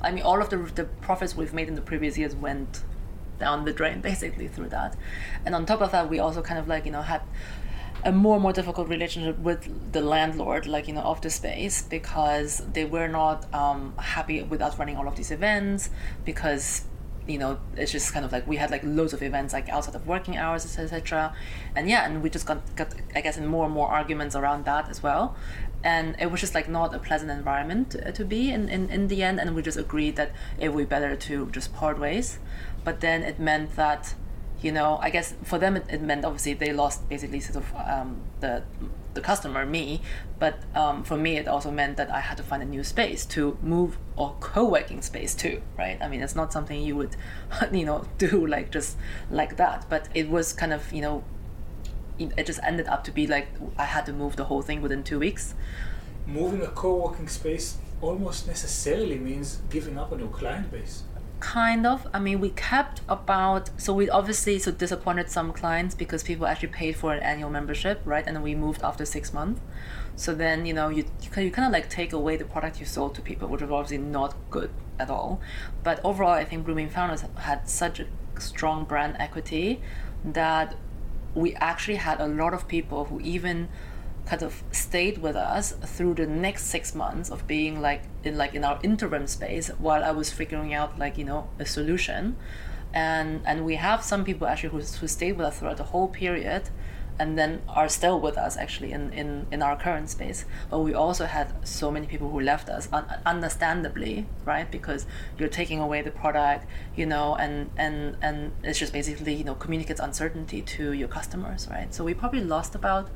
[0.02, 2.82] i mean all of the the profits we've made in the previous years went
[3.38, 4.96] down the drain basically through that
[5.44, 7.22] and on top of that we also kind of like you know had
[8.04, 11.82] a more and more difficult relationship with the landlord like you know of the space
[11.82, 15.90] because they were not um, happy with us running all of these events
[16.24, 16.84] because
[17.28, 19.94] you know it's just kind of like we had like loads of events like outside
[19.94, 21.34] of working hours etc
[21.76, 24.64] and yeah and we just got, got i guess in more and more arguments around
[24.64, 25.36] that as well.
[25.84, 29.06] And it was just like not a pleasant environment to, to be in, in in
[29.06, 32.40] the end and we just agreed that it would be better to just part ways.
[32.82, 34.14] But then it meant that
[34.60, 37.74] you know i guess for them it, it meant obviously they lost basically sort of
[37.76, 38.62] um, the
[39.18, 40.00] the customer, me,
[40.38, 43.26] but um, for me, it also meant that I had to find a new space
[43.26, 45.98] to move or co-working space too, right?
[46.00, 47.16] I mean, it's not something you would,
[47.72, 48.96] you know, do like just
[49.30, 51.24] like that, but it was kind of, you know,
[52.18, 55.04] it just ended up to be like I had to move the whole thing within
[55.04, 55.54] two weeks.
[56.26, 61.02] Moving a co-working space almost necessarily means giving up on your client base.
[61.40, 62.06] Kind of.
[62.12, 66.70] I mean, we kept about so we obviously so disappointed some clients because people actually
[66.70, 68.26] paid for an annual membership, right?
[68.26, 69.60] And we moved after six months.
[70.16, 71.04] So then you know you
[71.36, 73.98] you kind of like take away the product you sold to people, which was obviously
[73.98, 75.40] not good at all.
[75.84, 78.06] But overall, I think Blooming Founders had such a
[78.40, 79.80] strong brand equity
[80.24, 80.74] that
[81.36, 83.68] we actually had a lot of people who even
[84.28, 88.54] kind of stayed with us through the next six months of being like in like
[88.54, 92.36] in our interim space while I was figuring out like you know a solution.
[92.92, 96.08] And and we have some people actually who, who stayed with us throughout the whole
[96.08, 96.70] period
[97.20, 100.44] and then are still with us actually in, in, in our current space.
[100.70, 104.70] But we also had so many people who left us un- understandably right?
[104.70, 105.06] Because
[105.38, 106.66] you're taking away the product
[106.96, 111.66] you know and and and it's just basically you know communicates uncertainty to your customers
[111.70, 111.94] right?
[111.94, 113.10] So we probably lost about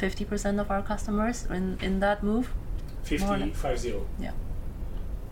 [0.00, 2.50] 50% of our customers in, in that move.
[3.20, 3.56] More or 50, less.
[3.56, 4.06] 5 0.
[4.20, 4.32] Yeah.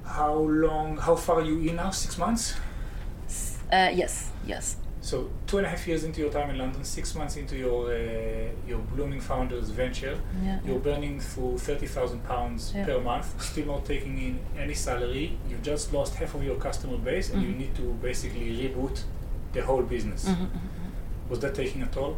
[0.04, 1.90] How long, how far are you in now?
[1.90, 2.54] Six months?
[3.72, 4.76] Uh, yes, yes.
[5.00, 7.92] So two and a half years into your time in London, six months into your
[7.92, 10.80] uh, your blooming founders venture, Yeah, you're yeah.
[10.80, 12.86] burning through thirty thousand pounds Yeah.
[12.86, 15.38] per month, still not taking in any salary.
[15.48, 17.58] You've just lost half of your customer base, and you Mhm.
[17.58, 19.02] need to basically reboot
[19.52, 20.24] the whole business.
[20.24, 21.30] Mhm, mhm, mhm.
[21.30, 22.16] Was that taking a toll?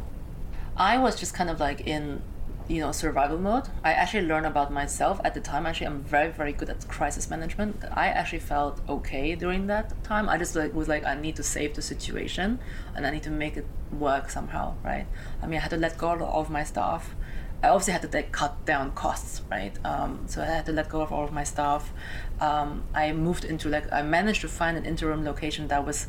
[0.79, 2.23] I was just kind of like in,
[2.69, 3.65] you know, survival mode.
[3.83, 5.67] I actually learned about myself at the time.
[5.67, 7.83] Actually, I'm very, very good at crisis management.
[7.93, 10.29] I actually felt okay during that time.
[10.29, 12.61] I just like was like, I need to save the situation,
[12.95, 15.07] and I need to make it work somehow, right?
[15.43, 17.17] I mean, I had to let go of all of my staff.
[17.61, 19.77] I obviously had to like cut down costs, right?
[19.85, 21.93] Um, so I had to let go of all of my staff.
[22.41, 26.07] Um, I moved into like I managed to find an interim location that was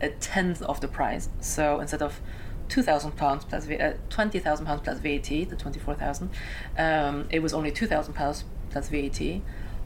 [0.00, 1.28] a tenth of the price.
[1.40, 2.20] So instead of
[2.70, 6.30] two thousand pounds plus V- uh, twenty thousand pounds plus VAT, the twenty four thousand,
[6.78, 9.20] um, it was only two thousand pounds plus VAT.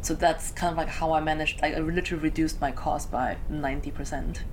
[0.02, 1.60] So that's kind of like how I managed.
[1.62, 4.44] Like I literally reduced my cost by ninety percent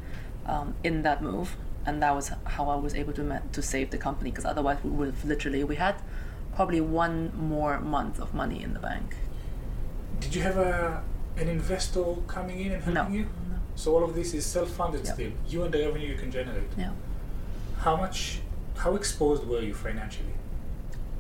[0.48, 3.92] um, in that move, and that was how I was able to ma- to save
[3.92, 4.32] the company.
[4.32, 5.96] Because otherwise, we would have literally we had
[6.56, 9.16] probably one more month of money in the bank.
[10.22, 11.04] Did you have a
[11.38, 13.28] an investor coming in and helping No, you?
[13.76, 15.14] So all of this is self-funded Yeah.
[15.14, 15.32] still.
[15.48, 16.70] You and the revenue you can generate.
[16.78, 16.92] Yeah.
[17.82, 18.40] How much?
[18.78, 20.34] How exposed were you financially?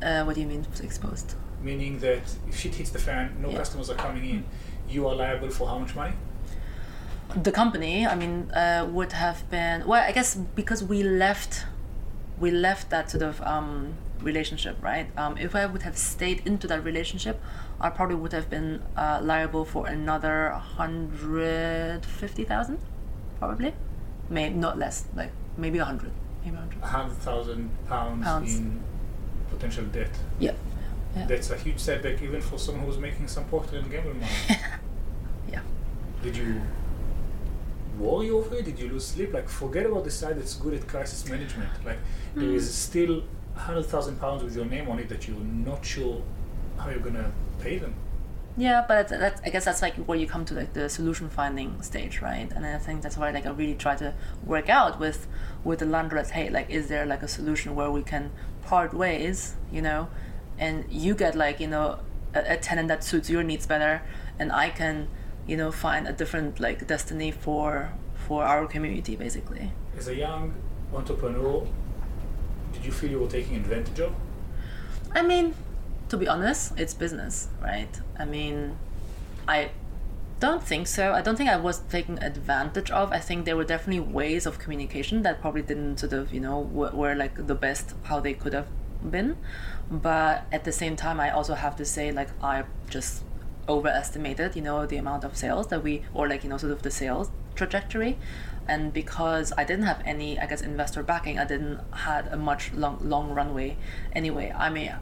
[0.01, 1.36] Uh, what do you mean exposed?
[1.62, 3.57] Meaning that if shit hits the fan, no Yeah.
[3.57, 4.43] customers are coming in,
[4.89, 6.14] you are liable for how much money?
[7.43, 11.64] the company i mean uh, would have been well i guess because we left
[12.41, 16.68] we left that sort of um, relationship right um, if i would have stayed into
[16.68, 17.39] that relationship
[17.80, 22.78] i probably would have been uh, liable for another 150000
[23.39, 23.74] probably
[24.30, 26.14] maybe not less like maybe 100 maybe
[26.49, 28.55] 100 A hundred thousand pounds, Pounds.
[28.57, 28.81] in
[29.49, 30.09] potential debt.
[30.39, 30.53] yeah
[31.15, 34.31] yeah That's a huge setback even for someone who's making some Procter and Gamble money.
[35.51, 35.61] yeah
[36.23, 36.61] Did you
[37.99, 38.65] worry over it?
[38.65, 39.33] Did you lose sleep?
[39.33, 41.69] Like forget about the side that's good at crisis management.
[41.85, 41.99] Like
[42.35, 42.55] there Mm.
[42.55, 43.23] is still
[43.55, 46.21] a hundred thousand pounds with your name on it that you're not sure
[46.77, 47.93] how you're gonna pay them.
[48.57, 51.29] Yeah, but that's, that's, I guess that's like where you come to like the solution
[51.29, 52.51] finding stage, right?
[52.53, 54.13] And I think that's why like I really try to
[54.45, 55.27] work out with
[55.63, 56.31] with the landlords.
[56.31, 58.31] Hey, like, is there like a solution where we can
[58.63, 60.09] part ways, you know,
[60.59, 61.99] and you get like you know
[62.33, 64.01] a, a tenant that suits your needs better,
[64.37, 65.07] and I can,
[65.47, 67.93] you know, find a different like destiny for
[68.27, 69.71] for our community, basically.
[69.97, 70.53] As a young
[70.93, 71.65] entrepreneur,
[72.73, 74.13] did you feel you were taking advantage of?
[75.13, 75.55] I mean,
[76.12, 78.01] to be honest, it's business, right?
[78.20, 78.78] I mean,
[79.47, 79.72] I
[80.41, 81.14] don't think so.
[81.14, 83.14] I don't think I was taken advantage of.
[83.14, 86.59] I think there were definitely ways of communication that probably didn't sort of, you know,
[86.59, 88.68] were, were like the best how they could have
[89.09, 89.38] been.
[89.89, 93.24] But at the same time, I also have to say, like, I just
[93.70, 96.82] overestimated, you know, the amount of sales that we, or like, you know, sort of
[96.82, 98.18] the sales trajectory.
[98.68, 102.74] And because I didn't have any, I guess, investor backing, I didn't had a much
[102.74, 103.78] long, long runway
[104.14, 104.53] anyway.
[104.57, 104.93] I mean,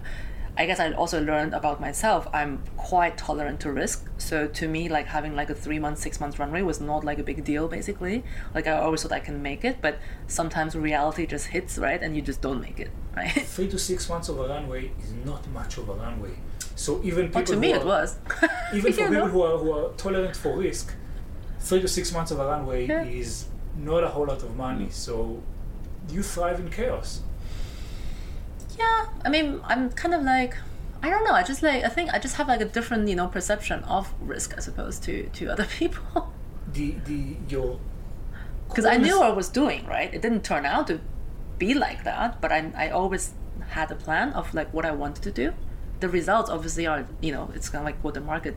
[0.59, 2.27] I guess I also learned about myself.
[2.33, 4.09] I'm quite tolerant to risk.
[4.17, 7.17] So to me, like having like a three month, six month runway was not like
[7.17, 7.69] a big deal.
[7.69, 12.03] Basically, like I always thought I can make it, but sometimes reality just hits right,
[12.03, 13.31] and you just don't make it, right?
[13.31, 16.31] Three to six months of a runway is not much of a runway.
[16.75, 18.17] So even people But to me, who it was.
[18.73, 19.27] even for people know?
[19.27, 20.93] who are who are tolerant for risk,
[21.61, 23.03] three to six months of a runway Yeah.
[23.03, 23.45] is
[23.77, 24.89] not a whole lot of money.
[24.89, 25.41] So
[26.09, 27.21] you thrive in chaos.
[28.79, 30.55] Yeah, I mean, I'm kind of like,
[31.03, 31.33] I don't know.
[31.33, 34.13] I just like, I think I just have like a different, you know, perception of
[34.21, 36.33] risk as opposed to to other people.
[36.67, 37.81] The the your
[38.69, 40.13] Because I knew what I was doing, right?
[40.13, 41.01] It didn't turn out to
[41.57, 43.33] be like that, but I I always
[43.69, 45.53] had a plan of like what I wanted to do.
[45.99, 48.55] The results obviously are, you know, it's kind of like what the market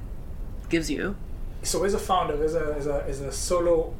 [0.68, 1.16] gives you.
[1.62, 3.94] so as a founder, as a as a as a solo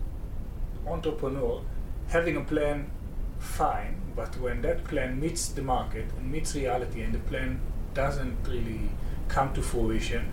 [0.87, 1.63] entrepreneur,
[2.09, 2.91] having a plan,
[3.39, 4.02] fine.
[4.15, 7.61] But when that plan meets the market and meets reality, and the plan
[7.95, 8.91] doesn't really
[9.29, 10.31] come to fruition,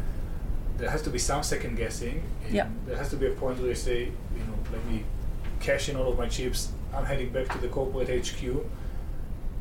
[0.77, 2.23] there has to be some second guessing.
[2.45, 2.53] and.
[2.85, 5.03] There has to be a point where you say, you know, let me
[5.59, 6.71] cash in all of my chips.
[6.93, 8.41] I'm heading back to the corporate HQ.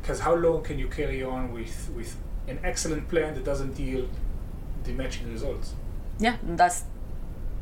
[0.01, 2.15] Because how long can you carry on with with
[2.47, 4.09] an excellent plan that doesn't yield
[4.83, 5.73] the matching results?
[6.19, 6.83] Yeah, that's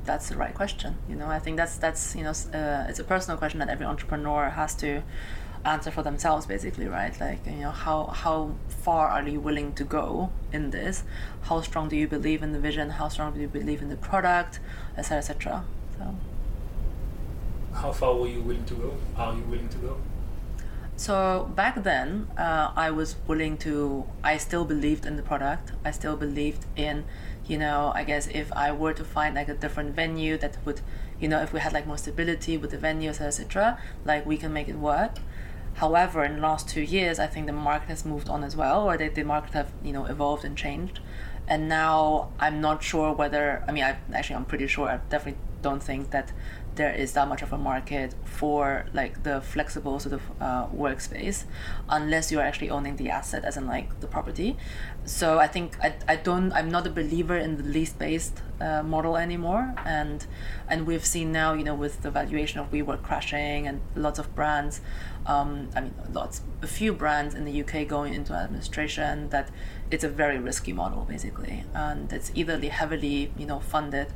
[0.06, 0.96] that's the right question.
[1.10, 3.86] You know, I think that's that's you know uh, it's a personal question that every
[3.86, 5.04] entrepreneur has to
[5.68, 7.20] answer for themselves, basically, right?
[7.20, 11.04] Like you know, how how far are you willing to go in this?
[11.44, 12.90] How strong do you believe in the vision?
[12.92, 14.60] How strong do you believe in the product,
[14.98, 15.66] etc., etc.
[15.98, 16.16] So.
[17.74, 18.94] How far were you willing to go?
[19.16, 19.98] Are you willing to go?
[20.96, 24.06] So back then, uh, I was willing to.
[24.24, 25.72] I still believed in the product.
[25.86, 27.06] I still believed in,
[27.46, 30.82] you know, I guess if I were to find like a different venue that would,
[31.20, 34.52] you know, if we had like more stability with the venues, etc., like we can
[34.52, 35.20] make it work.
[35.78, 38.90] However, in the last two years, I think the market has moved on as well,
[38.90, 41.00] or the, the market have you know evolved and changed.
[41.48, 43.64] And now I'm not sure whether.
[43.68, 44.90] I mean, I actually I'm pretty sure.
[44.90, 46.32] I definitely don't think that
[46.78, 51.44] there is that much of a market for like the flexible sort of uh, workspace
[51.90, 54.56] unless you're actually owning the asset as in like the property
[55.04, 58.84] so i think i, I don't i'm not a believer in the lease based uh,
[58.84, 60.26] model anymore and
[60.70, 64.20] and we've seen now you know with the valuation of we WeWork crashing and lots
[64.20, 64.82] of brands
[65.28, 69.50] um, i mean lots a few brands in the uk going into administration that
[69.92, 74.08] it's a very risky model basically and it's either heavily you know funded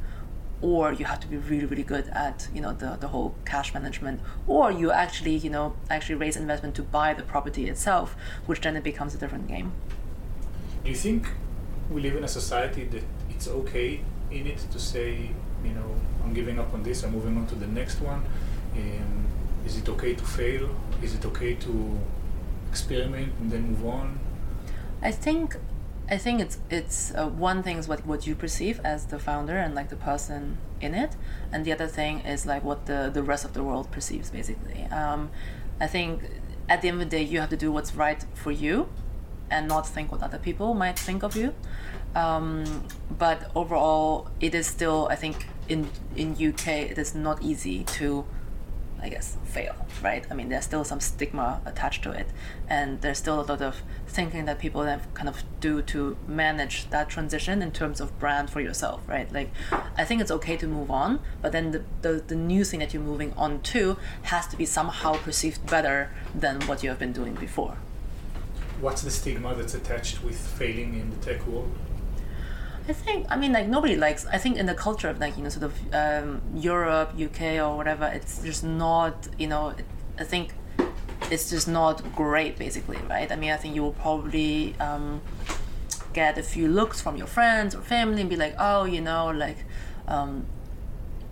[0.62, 3.74] or you have to be really really good at you know the, the whole cash
[3.74, 8.62] management or you actually you know actually raise investment to buy the property itself which
[8.62, 9.72] then it becomes a different game
[10.84, 11.28] Do you think
[11.92, 14.02] we live in a society that it's okay
[14.32, 15.30] in it to say,
[15.64, 18.24] you know, I'm giving up on this, I'm moving on to the next one?
[18.76, 19.28] Um,
[19.66, 20.70] is it okay to fail?
[21.02, 22.00] Is it okay to
[22.70, 24.20] experiment and then move on?
[25.02, 25.56] i think
[26.10, 29.58] i think it's it's uh, one thing is what what you perceive as the founder
[29.58, 31.16] and like the person in it
[31.52, 34.84] and the other thing is like what the the rest of the world perceives basically
[34.86, 35.30] um,
[35.80, 36.22] i think
[36.70, 38.88] at the end of the day you have to do what's right for you
[39.50, 41.54] and not think what other people might think of you.
[42.16, 42.88] Um,
[43.18, 48.26] but overall, it is still, I think, in in UK, it is not easy to,
[49.02, 49.76] I guess, fail.
[50.04, 50.26] Right?
[50.30, 52.28] I mean, there's still some stigma attached to it,
[52.68, 56.90] and there's still a lot of thinking that people have kind of do to manage
[56.90, 59.02] that transition in terms of brand for yourself.
[59.08, 59.32] Right?
[59.32, 59.50] Like,
[59.98, 62.94] I think it's okay to move on, but then the the, the new thing that
[62.94, 67.14] you're moving on to has to be somehow perceived better than what you have been
[67.14, 67.78] doing before.
[68.80, 71.72] What's the stigma that's attached with failing in the tech world?
[72.90, 74.26] I think I mean like nobody likes.
[74.26, 77.78] I think in the culture of like you know sort of um, Europe, UK or
[77.78, 79.74] whatever, it's just not you know.
[80.18, 80.54] I think
[81.32, 83.32] it's just not great, basically, right?
[83.32, 85.22] I mean, I think you will probably um,
[86.14, 89.30] get a few looks from your friends or family and be like, oh, you know,
[89.30, 89.58] like
[90.08, 90.46] um,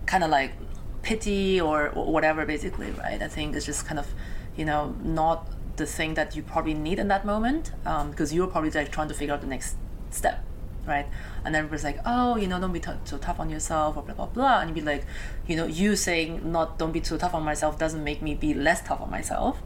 [0.05, 0.53] kind of like
[1.01, 3.21] pity or, or whatever, basically, right?
[3.21, 4.07] I think it's just kind of
[4.55, 5.47] you know not
[5.77, 7.71] the thing that you probably need in that moment
[8.11, 9.75] because you're probably like trying to figure out the next
[10.11, 10.43] step
[10.85, 11.07] right?
[11.45, 14.15] And everybody's like, oh, you know, don't be t- so tough on yourself, or blah
[14.15, 14.59] blah blah.
[14.61, 15.05] And you'd be like,
[15.47, 18.53] you know, you saying not don't be too tough on myself doesn't make me be
[18.53, 19.61] less tough on myself.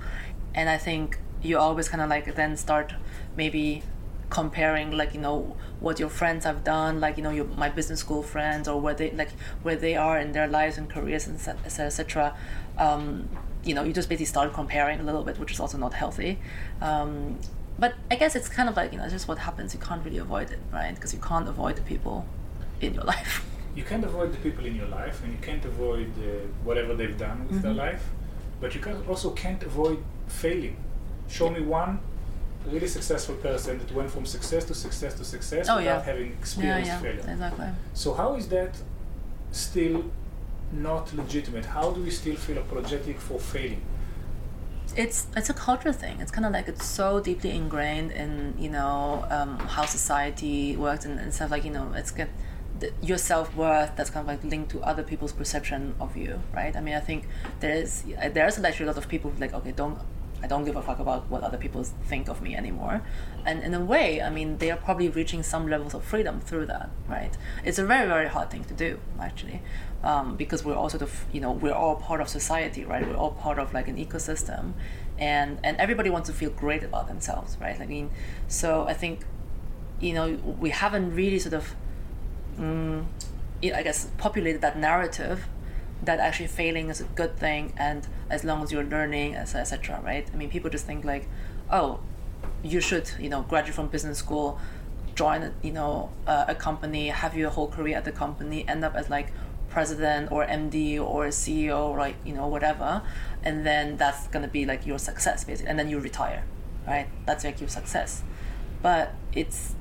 [0.56, 2.94] And I think you always kind of like then start
[3.36, 3.84] maybe
[4.30, 8.00] comparing like you know what your friends have done like you know your my business
[8.00, 9.30] school friends or where they like
[9.62, 12.36] where they are in their lives and careers and etc
[12.80, 13.30] um,
[13.64, 16.40] you know you just basically start comparing a little bit which is also not healthy
[16.82, 17.38] um,
[17.80, 19.74] but I guess it's kind of like you know, just what happens.
[19.74, 20.94] You can't really avoid it, right?
[20.96, 22.26] Because you can't avoid the people
[22.82, 23.46] in your life.
[23.76, 27.18] You can't avoid the people in your life, and you can't avoid uh, whatever they've
[27.18, 27.78] done with their Mhm.
[27.86, 28.04] life,
[28.62, 29.98] but you can also can't avoid
[30.28, 30.76] failing.
[31.28, 32.00] Show me one
[32.68, 36.12] really successful person that went from success to success to success Oh, without yeah.
[36.12, 37.26] having Yeah, experienced yeah, failure.
[37.34, 37.68] exactly.
[37.94, 38.74] So how is that
[39.52, 40.06] still
[40.72, 41.66] not legitimate?
[41.66, 43.82] How do we still feel apologetic for failing?
[44.96, 46.20] It's it's a culture thing.
[46.20, 51.06] It's kind of like it's so deeply ingrained in you know um, how society works
[51.06, 52.12] and, and stuff like you know it's
[52.80, 56.42] the, your self worth that's kind of like linked to other people's perception of you,
[56.54, 56.76] right?
[56.76, 57.28] I mean, I think
[57.60, 58.04] there is
[58.34, 60.00] there's actually a lot of people like okay, don't
[60.44, 63.02] I don't give a fuck about what other people think of me anymore.
[63.46, 66.66] And in a way, I mean, they are probably reaching some levels of freedom through
[66.66, 67.36] that, right?
[67.64, 69.62] It's a very, very hard thing to do, actually,
[70.04, 73.08] um, because we're all sort of, you know, we're all part of society, right?
[73.08, 74.74] We're all part of like an ecosystem,
[75.18, 77.80] and and everybody wants to feel great about themselves, right?
[77.80, 78.12] I mean,
[78.50, 79.26] so I think,
[80.02, 81.74] you know, we haven't really sort of,
[82.60, 83.06] mm,
[83.64, 85.48] I guess, populated that narrative
[86.06, 90.28] that actually failing is a good thing and as long as you're learning etc right?
[90.34, 91.28] I mean people just think like
[91.72, 92.00] oh
[92.64, 94.60] you should you know graduate from business school
[95.16, 98.96] join you know uh, a company have your whole career at the company end up
[98.96, 99.32] as like
[99.70, 103.02] president or md or ceo right you know whatever
[103.44, 106.44] and then that's gonna be like your success basically and then you retire
[106.88, 107.08] right?
[107.26, 108.24] That's like your success.
[108.82, 109.76] But it's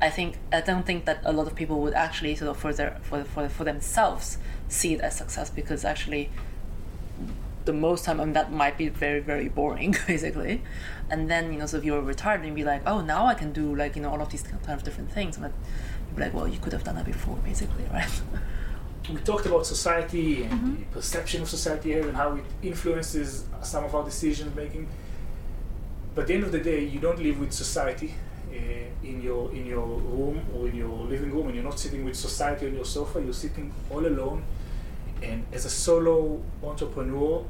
[0.00, 2.72] I think I don't think that a lot of people would actually sort of for
[2.72, 4.38] their for for, for themselves
[4.70, 6.30] see it as success because actually
[7.66, 10.62] the most time and that might be very very boring basically.
[11.10, 13.52] And then you know so if you're retired and be like oh now I can
[13.52, 15.36] do like you know all of these kind of different things.
[15.36, 15.52] But
[16.08, 18.22] you'd be like well you could have done that before basically right?
[19.08, 20.74] We talked about society and Mm-hmm.
[20.80, 24.86] the perception of society and how it influences some of our decision making.
[26.14, 28.14] But at the end of the day you don't live with society
[28.52, 28.56] uh,
[29.10, 32.16] in your in your room or in your living room and you're not sitting with
[32.16, 34.42] society on your sofa you're sitting all alone
[35.22, 37.44] and as a solo entrepreneur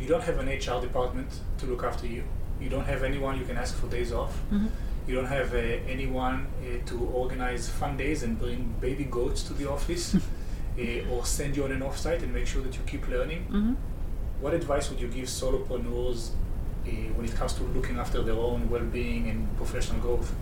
[0.00, 1.28] you don't have an hr department
[1.58, 2.22] to look after you
[2.60, 4.68] you don't have anyone you can ask for days off Mhm.
[5.06, 9.54] you don't have uh, anyone uh, to organize fun days and bring baby goats to
[9.54, 10.14] the office
[10.78, 13.76] uh, or send you on an offsite and make sure that you keep learning Mhm.
[14.40, 16.30] what advice would you give solopreneurs
[16.86, 20.32] uh, when it comes to looking after their own well-being and professional growth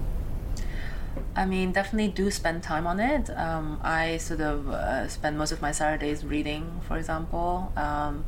[1.35, 3.31] I mean, definitely do spend time on it.
[3.31, 8.25] Um, I sort of uh, spend most of my Saturdays reading, for example, um,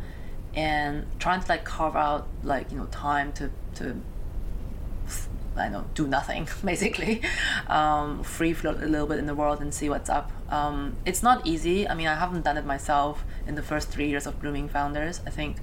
[0.55, 3.97] and trying to like carve out like you know time to to
[5.57, 7.23] I know do nothing basically,
[7.67, 10.31] um, free float a little bit in the world and see what's up.
[10.51, 11.89] Um, it's not easy.
[11.89, 15.21] I mean, I haven't done it myself in the first three years of Blooming Founders.
[15.27, 15.57] I think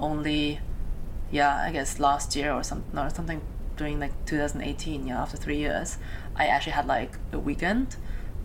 [0.00, 0.60] only
[1.30, 3.40] yeah, I guess last year or some no, something
[3.76, 5.06] during like 2018.
[5.06, 5.98] Yeah, after three years,
[6.38, 7.96] I actually had like a weekend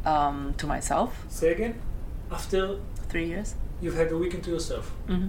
[0.05, 1.23] um, to myself.
[1.29, 1.75] say again
[2.31, 2.79] after
[3.09, 3.55] Three years.
[3.81, 5.27] you've had a weekend to yourself hmm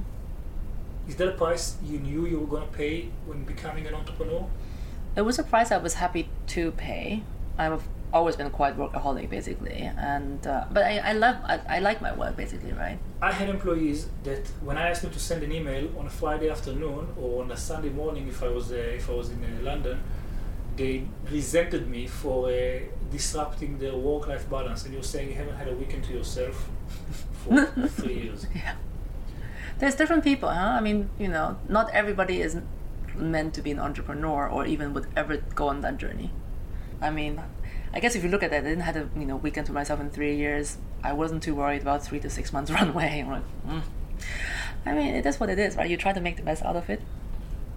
[1.07, 4.47] is that a price you knew you were going to pay when becoming an entrepreneur
[5.17, 7.23] It was a price I was happy to pay.
[7.59, 9.81] I've always been quite workaholic, basically,
[10.15, 12.99] and uh, but I, I love I, I like my work, basically, right?
[13.23, 16.49] I had employees that when I asked them to send an email on a Friday
[16.51, 19.51] afternoon or on a Sunday morning, if I was uh, if I was in uh,
[19.71, 19.97] London,
[20.77, 24.85] they resented me for uh, disrupting their work-life balance.
[24.85, 26.69] And you're saying you haven't had a weekend to yourself
[27.33, 28.47] for three years.
[28.55, 28.75] Yeah.
[29.79, 30.77] There's different people, huh?
[30.79, 32.57] I mean, you know, not everybody is
[33.15, 36.31] meant to be an entrepreneur or even would ever go on that journey.
[37.01, 37.41] I mean,
[37.93, 39.73] I guess if you look at that, I didn't have a you know weekend to
[39.73, 40.79] myself in three years.
[41.03, 43.25] I wasn't too worried about three to six months runway.
[43.27, 43.83] Like, mm.
[44.87, 45.89] I mean, it is what it is, right?
[45.89, 47.01] You try to make the best out of it.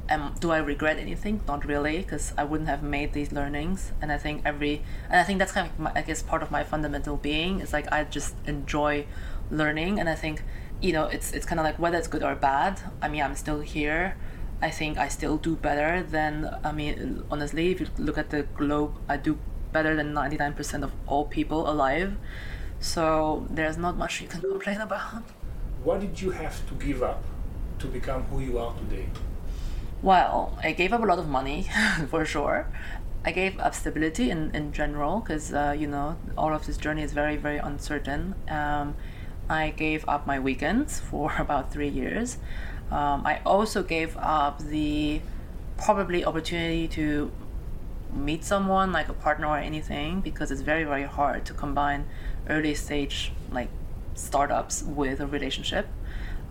[0.10, 1.42] Um, do I regret anything?
[1.48, 3.92] Not really, because I wouldn't have made these learnings.
[4.02, 6.50] And I think every, and I think that's kind of, my, I guess, part of
[6.50, 7.60] my fundamental being.
[7.60, 9.06] It's like I just enjoy
[9.52, 10.44] learning, and I think,
[10.82, 12.80] you know, it's it's kind of like whether it's good or bad.
[13.02, 14.16] I mean, I'm still here.
[14.62, 16.56] I think I still do better than.
[16.64, 19.38] I mean, honestly, if you look at the globe, I do
[19.74, 22.18] better than 99% of all people alive.
[22.80, 25.24] So there's not much you can complain about.
[25.84, 27.24] What did you have to give up
[27.80, 29.08] to become who you are today?
[30.02, 31.68] Well, I gave up a lot of money
[32.10, 32.68] for sure.
[33.26, 37.02] I gave up stability in, in general because, uh, you know, all of this journey
[37.02, 38.36] is very, very uncertain.
[38.48, 38.96] Um,
[39.50, 42.38] I gave up my weekends for about three years.
[42.92, 45.22] Um, I also gave up the
[45.78, 47.32] probably opportunity to
[48.14, 52.06] meet someone like a partner or anything because it's very, very hard to combine
[52.50, 53.70] early stage like
[54.14, 55.88] startups with a relationship.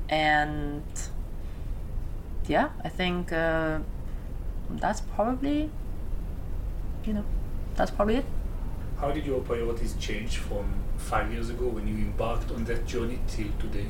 [0.08, 0.82] And
[2.48, 3.78] yeah, I think uh,
[4.70, 5.70] that's probably,
[7.04, 7.24] you know,
[7.74, 8.24] that's probably it.
[9.00, 13.18] How did your priorities change from five years ago when you embarked on that journey
[13.28, 13.86] till today?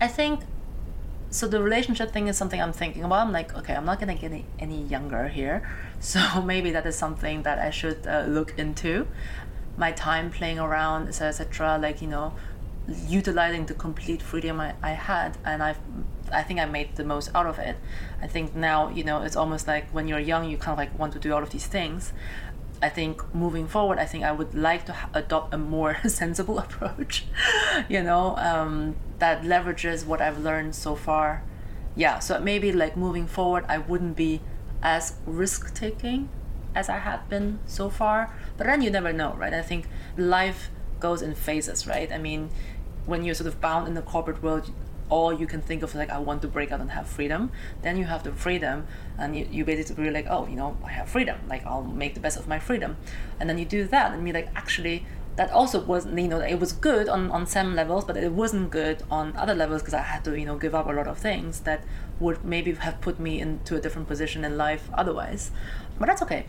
[0.00, 0.40] I think
[1.30, 1.46] so.
[1.46, 3.26] The relationship thing is something I'm thinking about.
[3.26, 5.68] I'm like, okay, I'm not gonna get any, any younger here,
[6.00, 9.06] so maybe that is something that I should uh, look into.
[9.76, 11.78] My time playing around, etc., etc.
[11.78, 12.34] like you know,
[13.06, 15.78] utilizing the complete freedom I, I had, and I've
[16.32, 17.76] I think I made the most out of it.
[18.22, 20.98] I think now, you know, it's almost like when you're young, you kind of like
[20.98, 22.12] want to do all of these things.
[22.82, 27.26] I think moving forward, I think I would like to adopt a more sensible approach,
[27.88, 31.42] you know, um, that leverages what I've learned so far
[31.96, 34.40] yeah, so maybe like moving forward, I wouldn't be
[34.82, 36.28] as risk taking
[36.74, 38.34] as I had been so far.
[38.56, 39.52] But then you never know, right?
[39.52, 40.70] I think life
[41.00, 42.10] goes in phases, right?
[42.12, 42.50] I mean,
[43.06, 44.70] when you're sort of bound in the corporate world,
[45.10, 47.50] all you can think of like I want to break out and have freedom.
[47.82, 48.86] Then you have the freedom,
[49.18, 51.38] and you, you basically like, oh, you know, I have freedom.
[51.48, 52.96] Like I'll make the best of my freedom,
[53.38, 55.04] and then you do that, and you're like, actually,
[55.36, 58.70] that also wasn't, you know, it was good on on some levels, but it wasn't
[58.70, 61.18] good on other levels because I had to, you know, give up a lot of
[61.18, 61.84] things that
[62.18, 65.50] would maybe have put me into a different position in life otherwise.
[65.98, 66.46] But that's okay.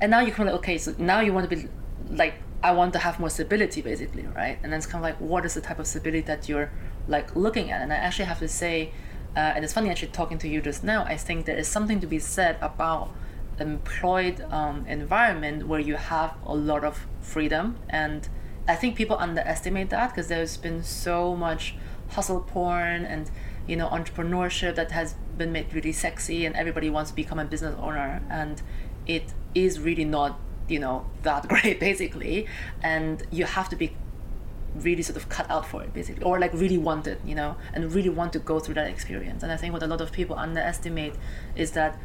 [0.00, 1.68] And now kind of like, okay, so now you want to be
[2.10, 2.34] like
[2.64, 4.58] I want to have more stability basically, right?
[4.62, 6.70] And then it's kind of like what is the type of stability that you're
[7.06, 7.82] like looking at?
[7.82, 8.90] And I actually have to say,
[9.36, 11.04] uh, and it's funny actually talking to you just now.
[11.04, 13.10] I think there is something to be said about
[13.60, 18.30] employed um, environment where you have a lot of freedom, and
[18.66, 21.74] I think people underestimate that because there's been so much
[22.12, 23.30] hustle porn and
[23.66, 27.44] you know entrepreneurship that has been made really sexy, and everybody wants to become a
[27.44, 28.62] business owner, and
[29.06, 32.46] it is really not you know that great basically.
[32.82, 33.96] And you have to be
[34.74, 37.56] really sort of cut out for it basically or like really want it you know
[37.72, 39.42] and really want to go through that experience.
[39.42, 41.14] And i think what a lot of people underestimate
[41.54, 41.96] is that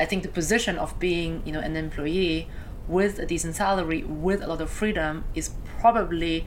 [0.00, 2.48] i think the position of being you know an employee
[2.88, 6.46] with a decent salary with a lot of freedom is probably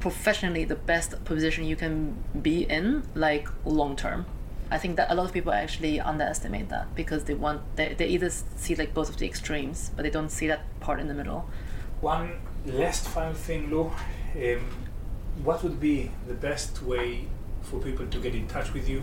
[0.00, 4.26] professionally the best position you can be in like long term
[4.70, 8.06] I think that a lot of people actually underestimate that because they want they, they
[8.08, 11.14] either see like both of the extremes, but they don't see that part in the
[11.14, 11.48] middle.
[12.00, 13.90] One last final thing, Lu.
[14.36, 14.66] Um,
[15.42, 17.26] what would be the best way
[17.62, 19.02] for people to get in touch with you?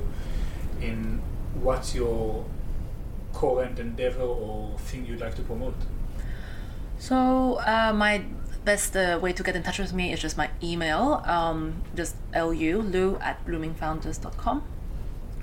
[0.82, 1.22] In
[1.55, 2.45] what's your
[3.34, 5.76] current endeavor or thing you'd like to promote?
[6.99, 8.24] So uh, my
[8.66, 12.16] best uh, way to get in touch with me is just my email, um, just
[12.36, 14.63] lu lu at bloomingfounders.com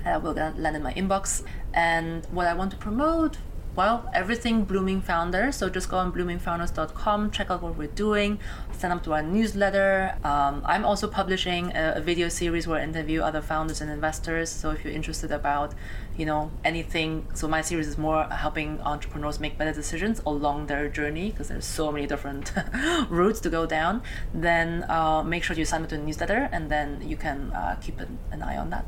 [0.05, 1.43] uh, will land in my inbox.
[1.73, 3.37] And what I want to promote,
[3.75, 5.55] well, everything Blooming Founders.
[5.55, 8.39] So just go on bloomingfounders.com, check out what we're doing,
[8.71, 10.15] sign up to our newsletter.
[10.23, 14.51] Um, I'm also publishing a, a, video series where I interview other founders and investors.
[14.51, 15.73] So if you're interested about,
[16.15, 20.87] you know, anything, so my series is more helping entrepreneurs make better decisions along their
[20.87, 22.53] journey because there's so many different
[23.09, 24.03] routes to go down.
[24.35, 27.79] Then uh, make sure you sign up to the newsletter, and then you can uh,
[27.81, 28.85] keep an, an eye on that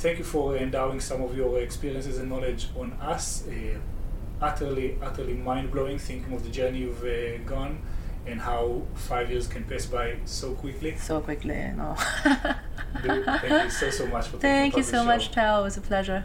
[0.00, 3.46] thank you for endowing some of your experiences and knowledge on us.
[3.46, 3.78] Uh,
[4.40, 7.78] utterly, utterly mind blowing thinking of the journey you've uh, gone
[8.26, 10.96] and how five years can pass by so quickly.
[10.96, 11.94] So quickly, know.
[13.02, 15.04] thank you so, so much for Thank you so show.
[15.04, 15.60] much, Tal.
[15.60, 16.24] It was a pleasure.